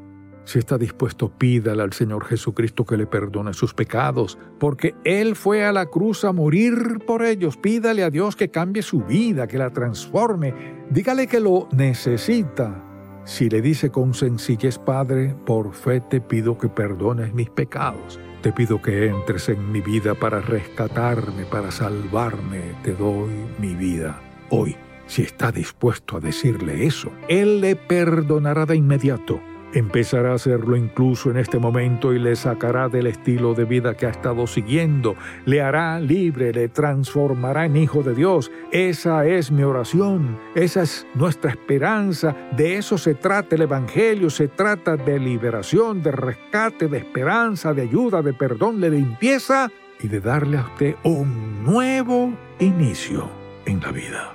Si 0.44 0.58
está 0.58 0.78
dispuesto, 0.78 1.28
pídale 1.28 1.82
al 1.82 1.92
Señor 1.92 2.24
Jesucristo 2.24 2.86
que 2.86 2.96
le 2.96 3.06
perdone 3.06 3.52
sus 3.52 3.74
pecados, 3.74 4.38
porque 4.58 4.94
Él 5.04 5.36
fue 5.36 5.66
a 5.66 5.72
la 5.72 5.86
cruz 5.86 6.24
a 6.24 6.32
morir 6.32 7.00
por 7.06 7.22
ellos. 7.24 7.58
Pídale 7.58 8.02
a 8.02 8.10
Dios 8.10 8.36
que 8.36 8.48
cambie 8.48 8.82
su 8.82 9.02
vida, 9.02 9.46
que 9.46 9.58
la 9.58 9.70
transforme. 9.70 10.86
Dígale 10.88 11.26
que 11.26 11.40
lo 11.40 11.68
necesita. 11.72 12.82
Si 13.24 13.50
le 13.50 13.60
dice 13.60 13.90
con 13.90 14.14
sencillez, 14.14 14.78
Padre, 14.78 15.36
por 15.44 15.74
fe 15.74 16.00
te 16.00 16.22
pido 16.22 16.56
que 16.56 16.68
perdones 16.68 17.34
mis 17.34 17.50
pecados. 17.50 18.18
Te 18.46 18.52
pido 18.52 18.80
que 18.80 19.06
entres 19.08 19.48
en 19.48 19.72
mi 19.72 19.80
vida 19.80 20.14
para 20.14 20.40
rescatarme, 20.40 21.44
para 21.46 21.72
salvarme. 21.72 22.76
Te 22.84 22.92
doy 22.92 23.32
mi 23.58 23.74
vida 23.74 24.22
hoy. 24.50 24.76
Si 25.08 25.22
está 25.22 25.50
dispuesto 25.50 26.16
a 26.16 26.20
decirle 26.20 26.86
eso, 26.86 27.10
Él 27.26 27.60
le 27.60 27.74
perdonará 27.74 28.64
de 28.64 28.76
inmediato 28.76 29.40
Empezará 29.76 30.32
a 30.32 30.36
hacerlo 30.36 30.74
incluso 30.74 31.30
en 31.30 31.36
este 31.36 31.58
momento 31.58 32.14
y 32.14 32.18
le 32.18 32.34
sacará 32.34 32.88
del 32.88 33.08
estilo 33.08 33.52
de 33.52 33.66
vida 33.66 33.94
que 33.94 34.06
ha 34.06 34.08
estado 34.08 34.46
siguiendo. 34.46 35.16
Le 35.44 35.60
hará 35.60 36.00
libre, 36.00 36.50
le 36.50 36.70
transformará 36.70 37.66
en 37.66 37.76
hijo 37.76 38.02
de 38.02 38.14
Dios. 38.14 38.50
Esa 38.72 39.26
es 39.26 39.50
mi 39.50 39.64
oración, 39.64 40.38
esa 40.54 40.84
es 40.84 41.06
nuestra 41.12 41.50
esperanza. 41.50 42.34
De 42.56 42.78
eso 42.78 42.96
se 42.96 43.16
trata 43.16 43.54
el 43.54 43.60
Evangelio, 43.60 44.30
se 44.30 44.48
trata 44.48 44.96
de 44.96 45.18
liberación, 45.18 46.02
de 46.02 46.12
rescate, 46.12 46.88
de 46.88 46.96
esperanza, 46.96 47.74
de 47.74 47.82
ayuda, 47.82 48.22
de 48.22 48.32
perdón, 48.32 48.80
de 48.80 48.88
limpieza 48.88 49.70
y 50.00 50.08
de 50.08 50.20
darle 50.20 50.56
a 50.56 50.62
usted 50.62 50.94
un 51.02 51.62
nuevo 51.62 52.32
inicio 52.60 53.28
en 53.66 53.82
la 53.82 53.92
vida. 53.92 54.32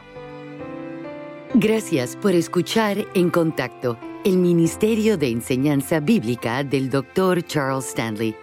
Gracias 1.55 2.15
por 2.15 2.33
escuchar 2.33 3.07
En 3.15 3.31
Contacto 3.31 4.10
el 4.23 4.37
Ministerio 4.37 5.17
de 5.17 5.29
Enseñanza 5.29 5.99
Bíblica 5.99 6.63
del 6.63 6.89
Dr. 6.89 7.43
Charles 7.43 7.87
Stanley. 7.87 8.35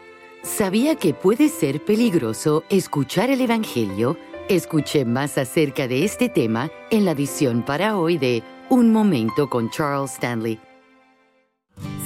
¿Sabía 0.43 0.97
que 0.97 1.15
puede 1.15 1.49
ser 1.49 1.85
peligroso 1.85 2.65
escuchar 2.69 3.31
el 3.31 3.41
Evangelio? 3.41 4.17
Escuche 4.49 5.05
más 5.05 5.39
acerca 5.39 5.87
de 5.87 6.05
este 6.05 6.29
tema 6.29 6.71
en 6.91 7.05
la 7.05 7.13
edición 7.13 7.65
para 7.65 7.97
hoy 7.97 8.19
de 8.19 8.43
Un 8.71 8.93
Momento 8.93 9.49
con 9.49 9.71
Charles 9.71 10.15
Stanley. 10.15 10.68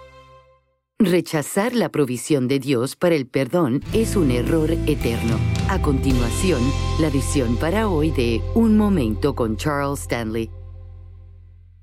Rechazar 1.03 1.73
la 1.73 1.89
provisión 1.89 2.47
de 2.47 2.59
Dios 2.59 2.95
para 2.95 3.15
el 3.15 3.25
perdón 3.25 3.81
es 3.91 4.15
un 4.15 4.29
error 4.29 4.69
eterno. 4.69 5.39
A 5.67 5.81
continuación, 5.81 6.61
la 6.99 7.09
visión 7.09 7.55
para 7.55 7.87
hoy 7.87 8.11
de 8.11 8.39
Un 8.53 8.77
Momento 8.77 9.33
con 9.33 9.57
Charles 9.57 10.01
Stanley. 10.01 10.51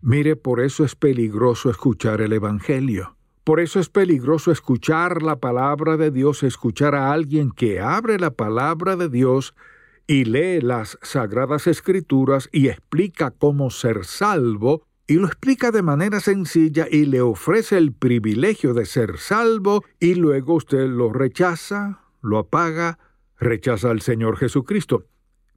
Mire, 0.02 0.36
por 0.36 0.60
eso 0.60 0.84
es 0.84 0.94
peligroso 0.94 1.68
escuchar 1.68 2.20
el 2.20 2.32
Evangelio. 2.32 3.16
Por 3.42 3.58
eso 3.58 3.80
es 3.80 3.88
peligroso 3.88 4.52
escuchar 4.52 5.20
la 5.20 5.34
palabra 5.34 5.96
de 5.96 6.12
Dios, 6.12 6.44
escuchar 6.44 6.94
a 6.94 7.12
alguien 7.12 7.50
que 7.50 7.80
abre 7.80 8.20
la 8.20 8.30
palabra 8.30 8.94
de 8.94 9.08
Dios 9.08 9.52
y 10.06 10.26
lee 10.26 10.60
las 10.60 10.96
sagradas 11.02 11.66
escrituras 11.66 12.48
y 12.52 12.68
explica 12.68 13.32
cómo 13.32 13.70
ser 13.70 14.04
salvo 14.04 14.84
y 15.08 15.14
lo 15.14 15.26
explica 15.26 15.70
de 15.70 15.82
manera 15.82 16.20
sencilla 16.20 16.86
y 16.88 17.06
le 17.06 17.22
ofrece 17.22 17.78
el 17.78 17.92
privilegio 17.92 18.74
de 18.74 18.84
ser 18.84 19.16
salvo 19.16 19.82
y 19.98 20.14
luego 20.14 20.54
usted 20.54 20.86
lo 20.86 21.10
rechaza, 21.12 22.02
lo 22.20 22.36
apaga, 22.36 22.98
rechaza 23.40 23.90
al 23.90 24.02
Señor 24.02 24.36
Jesucristo. 24.36 25.06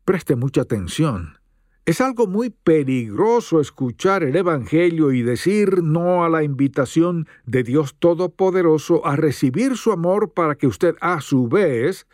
Preste 0.06 0.38
mucha 0.38 0.62
atención. 0.62 1.38
Es 1.86 2.00
algo 2.00 2.28
muy 2.28 2.50
peligroso 2.50 3.60
escuchar 3.60 4.24
el 4.24 4.38
Evangelio 4.38 5.12
y 5.12 5.22
decir 5.22 5.84
no 5.84 6.24
a 6.24 6.30
la 6.30 6.44
invitación 6.44 7.28
de 7.46 7.64
Dios 7.64 7.96
Todopoderoso 8.00 9.06
a 9.06 9.18
recibir 9.18 9.76
su 9.76 9.92
amor 9.92 10.32
para 10.32 10.56
que 10.56 10.68
usted 10.68 10.96
a 11.02 11.20
su 11.20 11.50
vez 11.50 12.08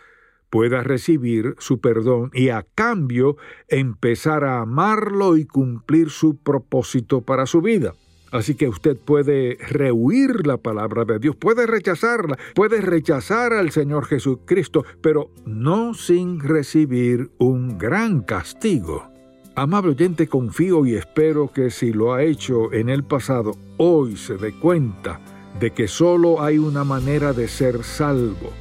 pueda 0.50 0.84
recibir 0.84 1.56
su 1.60 1.80
perdón 1.80 2.32
y 2.34 2.50
a 2.50 2.66
cambio 2.76 3.38
empezar 3.68 4.44
a 4.44 4.62
amarlo 4.62 5.38
y 5.38 5.46
cumplir 5.46 6.10
su 6.10 6.38
propósito 6.38 7.22
para 7.22 7.46
su 7.46 7.62
vida. 7.62 7.94
Así 8.32 8.56
que 8.56 8.68
usted 8.68 8.98
puede 8.98 9.58
rehuir 9.70 10.46
la 10.46 10.58
palabra 10.58 11.06
de 11.06 11.20
Dios, 11.20 11.36
puede 11.36 11.66
rechazarla, 11.66 12.38
puede 12.56 12.82
rechazar 12.82 13.54
al 13.54 13.72
Señor 13.72 14.06
Jesucristo, 14.06 14.84
pero 15.02 15.30
no 15.46 15.94
sin 15.94 16.42
recibir 16.42 17.32
un 17.38 17.78
gran 17.78 18.22
castigo. 18.22 19.10
Amable 19.56 19.92
oyente, 19.92 20.28
confío 20.28 20.86
y 20.86 20.96
espero 20.96 21.52
que 21.52 21.72
si 21.72 21.94
lo 21.94 22.14
ha 22.14 22.24
hecho 22.24 22.72
en 22.74 22.90
el 22.90 23.04
pasado, 23.04 23.54
hoy 23.78 24.18
se 24.18 24.38
dé 24.38 24.54
cuenta 24.54 25.20
de 25.60 25.72
que 25.72 25.88
solo 25.88 26.42
hay 26.42 26.58
una 26.58 26.84
manera 26.84 27.34
de 27.34 27.48
ser 27.48 27.84
salvo 27.84 28.52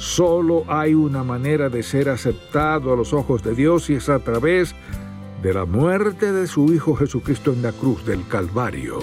Solo 0.00 0.64
hay 0.66 0.94
una 0.94 1.22
manera 1.22 1.68
de 1.68 1.82
ser 1.82 2.08
aceptado 2.08 2.90
a 2.90 2.96
los 2.96 3.12
ojos 3.12 3.42
de 3.42 3.54
Dios 3.54 3.90
y 3.90 3.96
es 3.96 4.08
a 4.08 4.18
través 4.18 4.74
de 5.42 5.52
la 5.52 5.66
muerte 5.66 6.32
de 6.32 6.46
su 6.46 6.72
Hijo 6.72 6.96
Jesucristo 6.96 7.52
en 7.52 7.60
la 7.60 7.72
cruz 7.72 8.06
del 8.06 8.26
Calvario. 8.26 9.00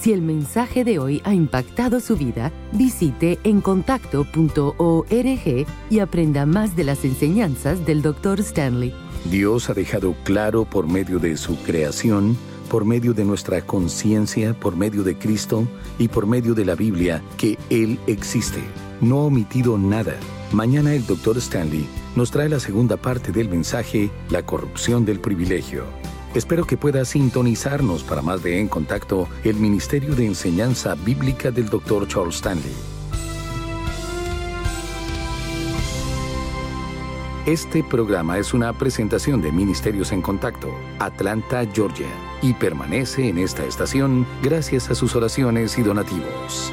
Si 0.00 0.14
el 0.14 0.22
mensaje 0.22 0.82
de 0.82 0.98
hoy 0.98 1.20
ha 1.24 1.34
impactado 1.34 2.00
su 2.00 2.16
vida, 2.16 2.52
visite 2.72 3.38
encontacto.org 3.44 5.66
y 5.90 5.98
aprenda 5.98 6.46
más 6.46 6.74
de 6.74 6.84
las 6.84 7.04
enseñanzas 7.04 7.84
del 7.84 8.00
Dr. 8.00 8.40
Stanley. 8.40 8.94
Dios 9.30 9.68
ha 9.68 9.74
dejado 9.74 10.14
claro 10.24 10.64
por 10.64 10.86
medio 10.86 11.18
de 11.18 11.36
su 11.36 11.54
creación, 11.64 12.34
por 12.70 12.86
medio 12.86 13.12
de 13.12 13.26
nuestra 13.26 13.60
conciencia, 13.60 14.58
por 14.58 14.74
medio 14.74 15.02
de 15.02 15.18
Cristo 15.18 15.68
y 15.98 16.08
por 16.08 16.26
medio 16.26 16.54
de 16.54 16.64
la 16.64 16.76
Biblia 16.76 17.22
que 17.36 17.58
Él 17.68 17.98
existe. 18.06 18.62
No 19.00 19.20
ha 19.20 19.24
omitido 19.24 19.78
nada. 19.78 20.14
Mañana 20.52 20.94
el 20.94 21.06
Dr. 21.06 21.38
Stanley 21.38 21.86
nos 22.16 22.30
trae 22.30 22.48
la 22.48 22.60
segunda 22.60 22.96
parte 22.96 23.32
del 23.32 23.48
mensaje, 23.48 24.10
la 24.30 24.44
corrupción 24.44 25.04
del 25.04 25.20
privilegio. 25.20 25.84
Espero 26.34 26.66
que 26.66 26.76
pueda 26.76 27.04
sintonizarnos 27.04 28.02
para 28.02 28.22
más 28.22 28.42
de 28.42 28.60
En 28.60 28.68
Contacto, 28.68 29.28
el 29.44 29.56
Ministerio 29.56 30.14
de 30.14 30.26
Enseñanza 30.26 30.94
Bíblica 30.94 31.50
del 31.50 31.68
Dr. 31.68 32.08
Charles 32.08 32.36
Stanley. 32.36 32.72
Este 37.46 37.84
programa 37.84 38.38
es 38.38 38.54
una 38.54 38.72
presentación 38.72 39.42
de 39.42 39.52
Ministerios 39.52 40.12
en 40.12 40.22
Contacto, 40.22 40.74
Atlanta, 40.98 41.66
Georgia, 41.72 42.08
y 42.40 42.54
permanece 42.54 43.28
en 43.28 43.38
esta 43.38 43.64
estación 43.64 44.26
gracias 44.42 44.90
a 44.90 44.94
sus 44.94 45.14
oraciones 45.14 45.76
y 45.78 45.82
donativos. 45.82 46.72